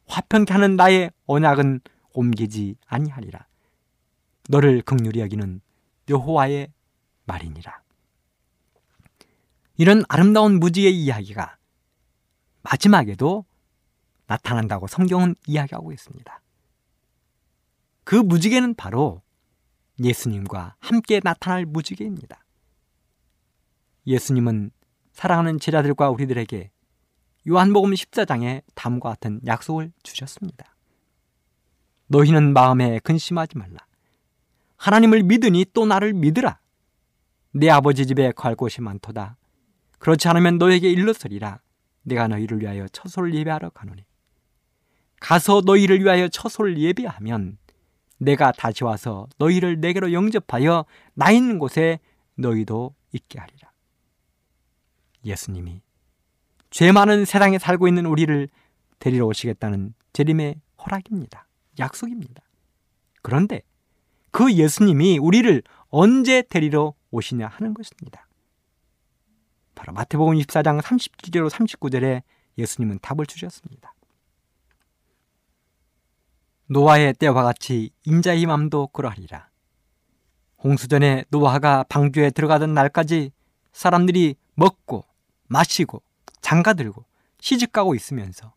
화평케 0.07 0.51
하는 0.51 0.75
나의 0.75 1.11
언약은 1.27 1.79
옮기지 2.13 2.75
아니하리라 2.87 3.47
너를 4.49 4.81
극률히 4.81 5.21
여기는 5.21 5.61
여호와의 6.09 6.73
말이니라 7.25 7.81
이런 9.77 10.03
아름다운 10.09 10.59
무지의 10.59 10.93
이야기가 10.95 11.57
마지막에도 12.63 13.45
나타난다고 14.27 14.87
성경은 14.87 15.35
이야기하고 15.47 15.91
있습니다. 15.91 16.41
그 18.03 18.15
무지개는 18.15 18.75
바로 18.75 19.21
예수님과 19.99 20.75
함께 20.79 21.19
나타날 21.23 21.65
무지개입니다. 21.65 22.43
예수님은 24.07 24.71
사랑하는 25.13 25.59
제자들과 25.59 26.09
우리들에게 26.09 26.71
요한복음 27.49 27.91
14장에 27.91 28.63
다음과 28.75 29.09
같은 29.09 29.41
약속을 29.45 29.91
주셨습니다. 30.03 30.75
너희는 32.07 32.53
마음에 32.53 32.99
근심하지 32.99 33.57
말라. 33.57 33.77
하나님을 34.77 35.23
믿으니 35.23 35.65
또 35.73 35.85
나를 35.85 36.13
믿으라. 36.13 36.59
내 37.53 37.69
아버지 37.69 38.05
집에 38.05 38.31
갈 38.31 38.55
곳이 38.55 38.81
많도다. 38.81 39.37
그렇지 39.99 40.27
않으면 40.27 40.57
너에게 40.57 40.89
일렀으리라. 40.89 41.61
내가 42.03 42.27
너희를 42.27 42.61
위하여 42.61 42.87
처소를 42.87 43.33
예배하러 43.35 43.69
가노니. 43.69 44.03
가서 45.19 45.61
너희를 45.65 46.01
위하여 46.01 46.27
처소를 46.27 46.79
예배하면 46.79 47.57
내가 48.17 48.51
다시 48.51 48.83
와서 48.83 49.27
너희를 49.37 49.79
내게로 49.79 50.13
영접하여 50.13 50.85
나 51.13 51.31
있는 51.31 51.59
곳에 51.59 51.99
너희도 52.35 52.95
있게 53.13 53.39
하리라. 53.39 53.70
예수님이 55.25 55.81
죄 56.69 56.91
많은 56.91 57.25
세상에 57.25 57.59
살고 57.59 57.87
있는 57.87 58.05
우리를 58.05 58.47
데리러 58.99 59.25
오시겠다는 59.25 59.93
재림의 60.13 60.61
허락입니다. 60.77 61.47
약속입니다. 61.79 62.43
그런데 63.21 63.61
그 64.31 64.53
예수님이 64.53 65.17
우리를 65.17 65.61
언제 65.89 66.41
데리러 66.41 66.93
오시냐 67.11 67.47
하는 67.47 67.73
것입니다. 67.73 68.27
바로 69.75 69.93
마태복음 69.93 70.35
24장 70.35 70.81
37절로 70.81 71.49
39절에 71.49 72.23
예수님은 72.57 72.99
답을 73.01 73.25
주셨습니다. 73.25 73.93
노아의 76.67 77.13
때와 77.15 77.43
같이 77.43 77.91
인자의 78.05 78.45
맘도 78.45 78.87
그러하리라. 78.87 79.49
홍수전에 80.63 81.25
노아가 81.29 81.83
방주에 81.89 82.29
들어가던 82.29 82.73
날까지 82.73 83.31
사람들이 83.73 84.35
먹고 84.53 85.03
마시고 85.51 86.01
장가들고 86.39 87.03
시집가고 87.41 87.93
있으면서 87.93 88.53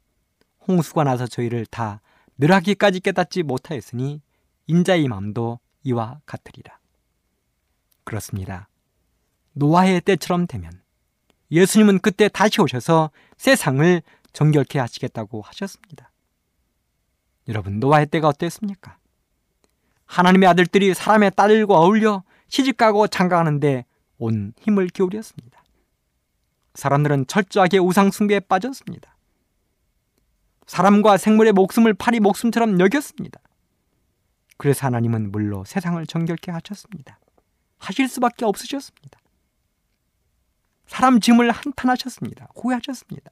홍수가 0.69 1.05
나서 1.05 1.27
저희를 1.27 1.67
다 1.67 2.01
멸하기까지 2.37 3.01
깨닫지 3.01 3.43
못하였으니 3.43 4.23
인자의 4.69 5.09
맘도 5.09 5.59
이와 5.83 6.21
같으리라. 6.25 6.79
그렇습니다. 8.05 8.69
노아의 9.55 10.03
때처럼 10.03 10.47
되면 10.47 10.83
예수님은 11.51 11.99
그때 11.99 12.29
다시 12.29 12.61
오셔서 12.61 13.11
세상을 13.37 14.03
정결케 14.33 14.79
하시겠다고 14.79 15.43
하셨습니다. 15.43 16.11
여러분, 17.49 17.79
노아의 17.81 18.07
때가 18.07 18.29
어땠습니까? 18.29 18.99
하나님의 20.07 20.49
아들들이 20.49 20.95
사람의 20.95 21.33
딸들과 21.37 21.75
어울려 21.75 22.23
시집가고 22.49 23.09
장가가는데 23.09 23.85
온 24.19 24.55
힘을 24.61 24.89
기울였습니다. 24.89 25.64
사람들은 26.75 27.27
철저하게 27.27 27.79
우상 27.79 28.11
숭배에 28.11 28.41
빠졌습니다. 28.41 29.17
사람과 30.67 31.17
생물의 31.17 31.53
목숨을 31.53 31.95
파리 31.95 32.21
목숨처럼 32.21 32.81
여겼습니다. 32.81 33.41
그래서 34.57 34.87
하나님은 34.87 35.31
물로 35.31 35.65
세상을 35.65 36.05
정결케 36.07 36.51
하셨습니다. 36.51 37.19
하실 37.79 38.09
수밖에 38.09 38.45
없으셨습니다. 38.45 39.21
사람 40.87 41.21
짐을 41.21 41.51
한탄하셨습니다. 41.51 42.49
후회하셨습니다. 42.57 43.31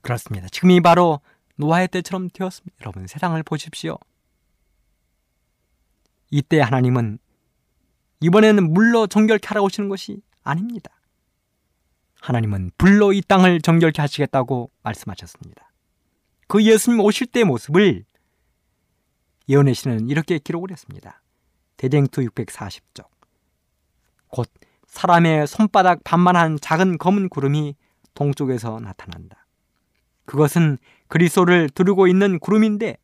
그렇습니다. 0.00 0.48
지금이 0.48 0.80
바로 0.80 1.20
노아의 1.56 1.88
때처럼 1.88 2.28
되었습니다. 2.30 2.76
여러분, 2.82 3.06
세상을 3.06 3.40
보십시오. 3.42 3.98
이때 6.30 6.60
하나님은 6.60 7.18
이번에는 8.20 8.72
물로 8.72 9.06
정결케 9.06 9.48
하라 9.48 9.62
오시는 9.62 9.88
것이 9.88 10.22
아닙니다. 10.42 10.90
하나님은 12.22 12.70
불로 12.78 13.12
이 13.12 13.20
땅을 13.20 13.60
정결케 13.60 14.00
하시겠다고 14.00 14.70
말씀하셨습니다. 14.84 15.72
그 16.46 16.62
예수님 16.62 17.00
오실 17.00 17.26
때의 17.26 17.44
모습을 17.44 18.04
예언의 19.48 19.74
신은 19.74 20.08
이렇게 20.08 20.38
기록을 20.38 20.70
했습니다. 20.70 21.20
대쟁투 21.76 22.22
640쪽. 22.22 23.08
곧 24.28 24.48
사람의 24.86 25.48
손바닥 25.48 26.04
반만한 26.04 26.58
작은 26.60 26.98
검은 26.98 27.28
구름이 27.28 27.74
동쪽에서 28.14 28.78
나타난다. 28.78 29.48
그것은 30.24 30.78
그리스도를 31.08 31.70
두르고 31.70 32.06
있는 32.06 32.38
구름인데 32.38 32.98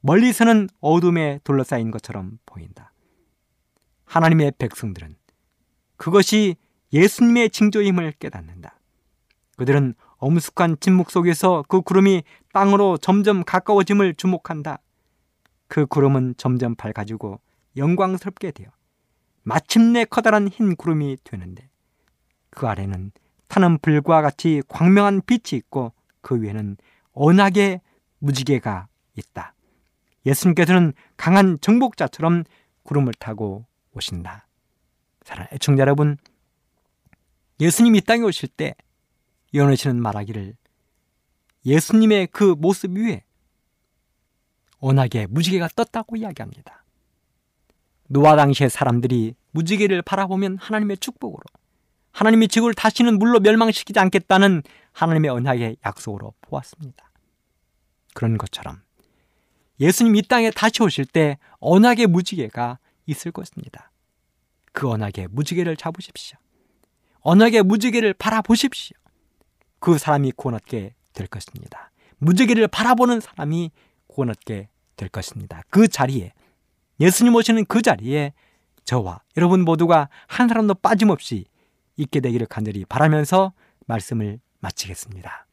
멀리서는 0.00 0.68
어둠에 0.80 1.40
둘러싸인 1.42 1.90
것처럼 1.90 2.38
보인다. 2.46 2.92
하나님의 4.04 4.52
백성들은 4.58 5.16
그것이 5.96 6.54
예수님의 6.94 7.50
징조임을 7.50 8.12
깨닫는다. 8.12 8.78
그들은 9.56 9.94
엄숙한 10.16 10.78
침묵 10.80 11.10
속에서 11.10 11.64
그 11.68 11.82
구름이 11.82 12.22
땅으로 12.52 12.96
점점 12.96 13.44
가까워짐을 13.44 14.14
주목한다. 14.14 14.78
그 15.66 15.86
구름은 15.86 16.34
점점 16.36 16.74
밝아지고 16.76 17.40
영광스럽게 17.76 18.52
되어 18.52 18.68
마침내 19.42 20.04
커다란 20.04 20.48
흰 20.48 20.76
구름이 20.76 21.18
되는데 21.24 21.68
그 22.50 22.66
아래는 22.66 23.12
타는 23.48 23.78
불과 23.78 24.22
같이 24.22 24.62
광명한 24.68 25.22
빛이 25.26 25.58
있고 25.58 25.92
그 26.20 26.40
위에는 26.40 26.76
언약의 27.12 27.80
무지개가 28.20 28.86
있다. 29.16 29.54
예수님께서는 30.26 30.94
강한 31.16 31.58
정복자처럼 31.60 32.44
구름을 32.84 33.12
타고 33.14 33.66
오신다. 33.92 34.46
사랑하는 35.24 35.54
애청자 35.54 35.82
여러분, 35.82 36.16
예수님이 37.60 38.00
땅에 38.00 38.22
오실 38.22 38.48
때 38.48 38.74
요한의 39.54 39.76
씨는 39.76 40.00
말하기를 40.00 40.54
예수님의 41.66 42.28
그 42.28 42.54
모습 42.58 42.96
위에 42.96 43.24
언약의 44.80 45.28
무지개가 45.28 45.68
떴다고 45.74 46.16
이야기합니다. 46.16 46.84
노아 48.08 48.36
당시의 48.36 48.68
사람들이 48.68 49.34
무지개를 49.52 50.02
바라보면 50.02 50.58
하나님의 50.58 50.98
축복으로 50.98 51.42
하나님이 52.12 52.48
지구를 52.48 52.74
다시는 52.74 53.18
물로 53.18 53.40
멸망시키지 53.40 53.98
않겠다는 53.98 54.62
하나님의 54.92 55.30
언약의 55.30 55.76
약속으로 55.84 56.34
보았습니다. 56.42 57.10
그런 58.14 58.36
것처럼 58.38 58.82
예수님 59.80 60.14
이 60.16 60.22
땅에 60.22 60.50
다시 60.50 60.82
오실 60.82 61.06
때 61.06 61.38
언약의 61.58 62.06
무지개가 62.06 62.78
있을 63.06 63.32
것입니다. 63.32 63.90
그 64.72 64.88
언약의 64.88 65.28
무지개를 65.30 65.76
잡으십시오. 65.76 66.38
언약의 67.24 67.62
무지개를 67.62 68.14
바라보십시오. 68.14 68.96
그 69.80 69.98
사람이 69.98 70.32
구원 70.36 70.54
얻게 70.54 70.94
될 71.14 71.26
것입니다. 71.26 71.90
무지개를 72.18 72.68
바라보는 72.68 73.20
사람이 73.20 73.70
구원 74.06 74.30
얻게 74.30 74.68
될 74.96 75.08
것입니다. 75.08 75.62
그 75.70 75.88
자리에 75.88 76.32
예수님 77.00 77.34
오시는 77.34 77.64
그 77.64 77.82
자리에 77.82 78.32
저와 78.84 79.22
여러분 79.36 79.64
모두가 79.64 80.08
한 80.26 80.48
사람도 80.48 80.74
빠짐없이 80.74 81.46
있게 81.96 82.20
되기를 82.20 82.46
간절히 82.46 82.84
바라면서 82.84 83.52
말씀을 83.86 84.40
마치겠습니다. 84.60 85.46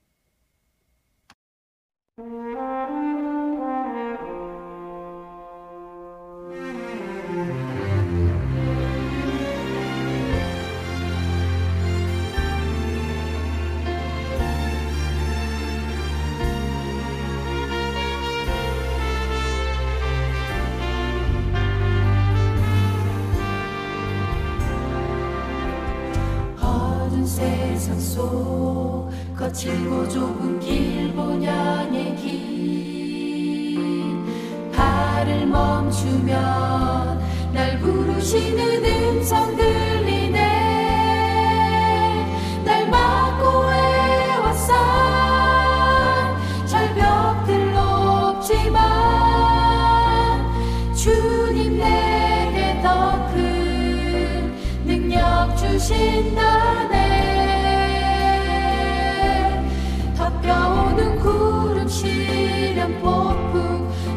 세상 27.82 28.00
속 28.00 29.10
거칠고 29.36 30.08
좁은 30.08 30.60
길 30.60 31.12
본연의 31.16 32.16
길. 32.16 33.72
발을 34.72 35.48
멈추면 35.48 37.20
날 37.52 37.80
부르시는 37.80 38.86
음성 38.86 39.58
들 39.58 39.91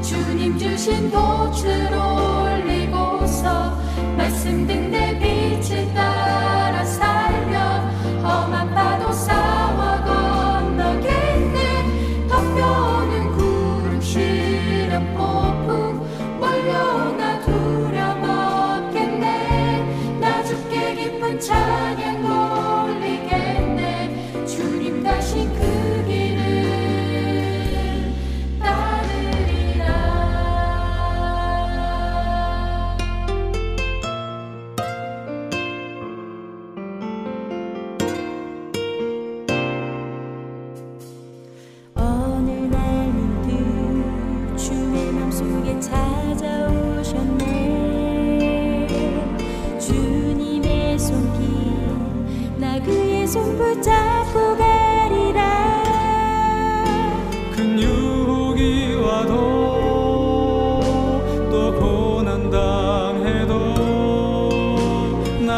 주님 0.03 0.57
주신 0.59 1.11
올 1.95 2.44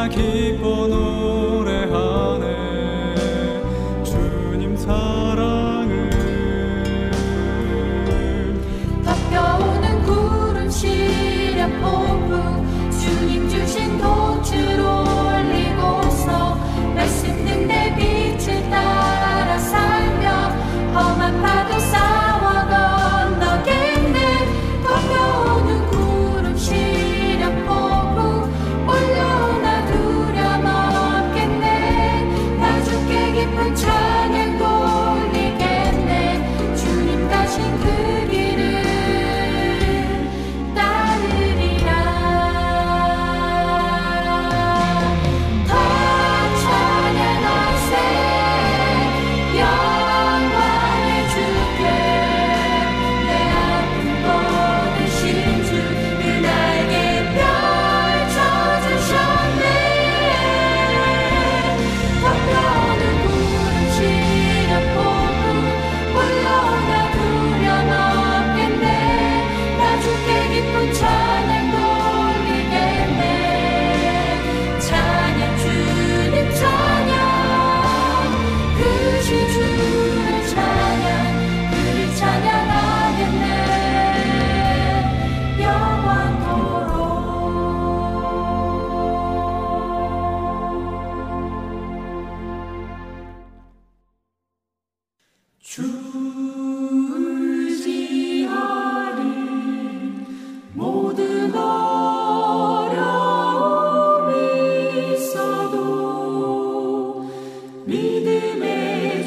기뻐 0.09 0.87
노 0.89 1.06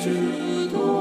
믿음 0.05 0.98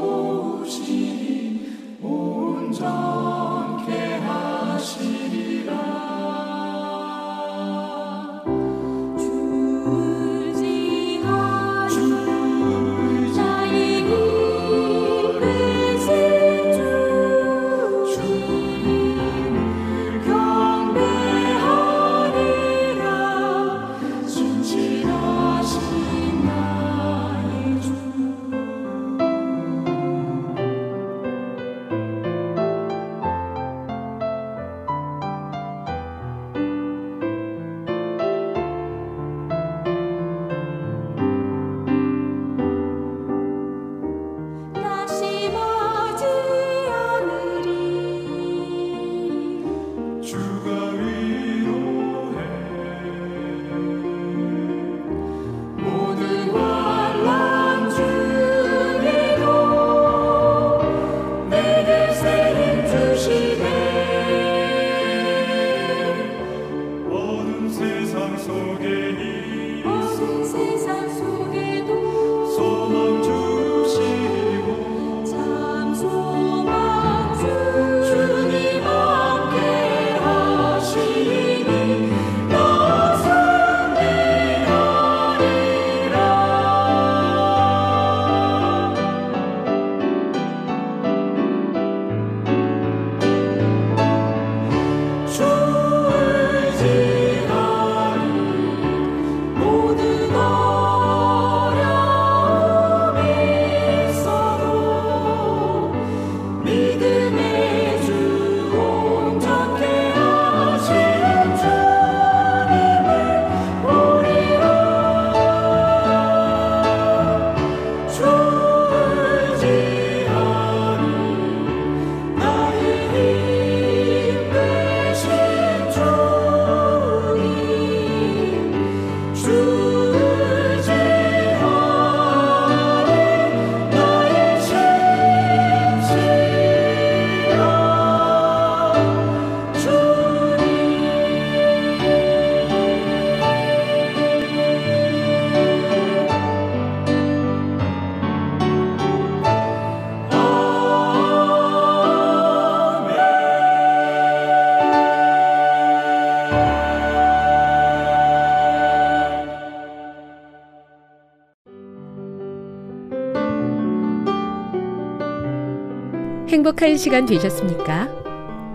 행복한 166.68 166.98
시간 166.98 167.24
되셨습니까? 167.24 168.10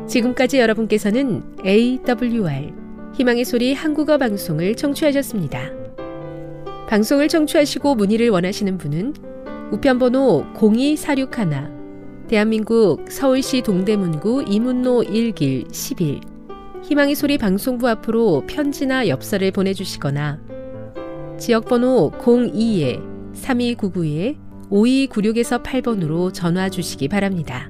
지금까지 0.08 0.58
여러분께서는 0.58 1.44
AWR 1.64 2.74
희망의 3.14 3.46
소리 3.46 3.76
한국어 3.76 4.18
방송을 4.18 4.74
청취하셨습니다. 4.74 5.70
방송을 6.90 7.28
청취하시고 7.28 7.94
문의를 7.94 8.30
원하시는 8.30 8.80
분은 8.80 9.14
우편번호 9.74 10.44
02461 10.56 12.26
대한민국 12.28 13.12
서울시 13.12 13.62
동대문구 13.62 14.46
이문로 14.48 15.04
1길 15.04 15.72
11 15.72 16.20
희망의 16.82 17.14
소리 17.14 17.38
방송부 17.38 17.88
앞으로 17.88 18.44
편지나 18.48 19.08
엽서를 19.08 19.52
보내주시거나 19.52 20.40
지역번호 21.38 22.12
02-3299에 22.18 24.36
5296에서 24.72 25.62
8번으로 25.62 26.34
전화 26.34 26.70
주시기 26.70 27.08
바랍니다. 27.08 27.70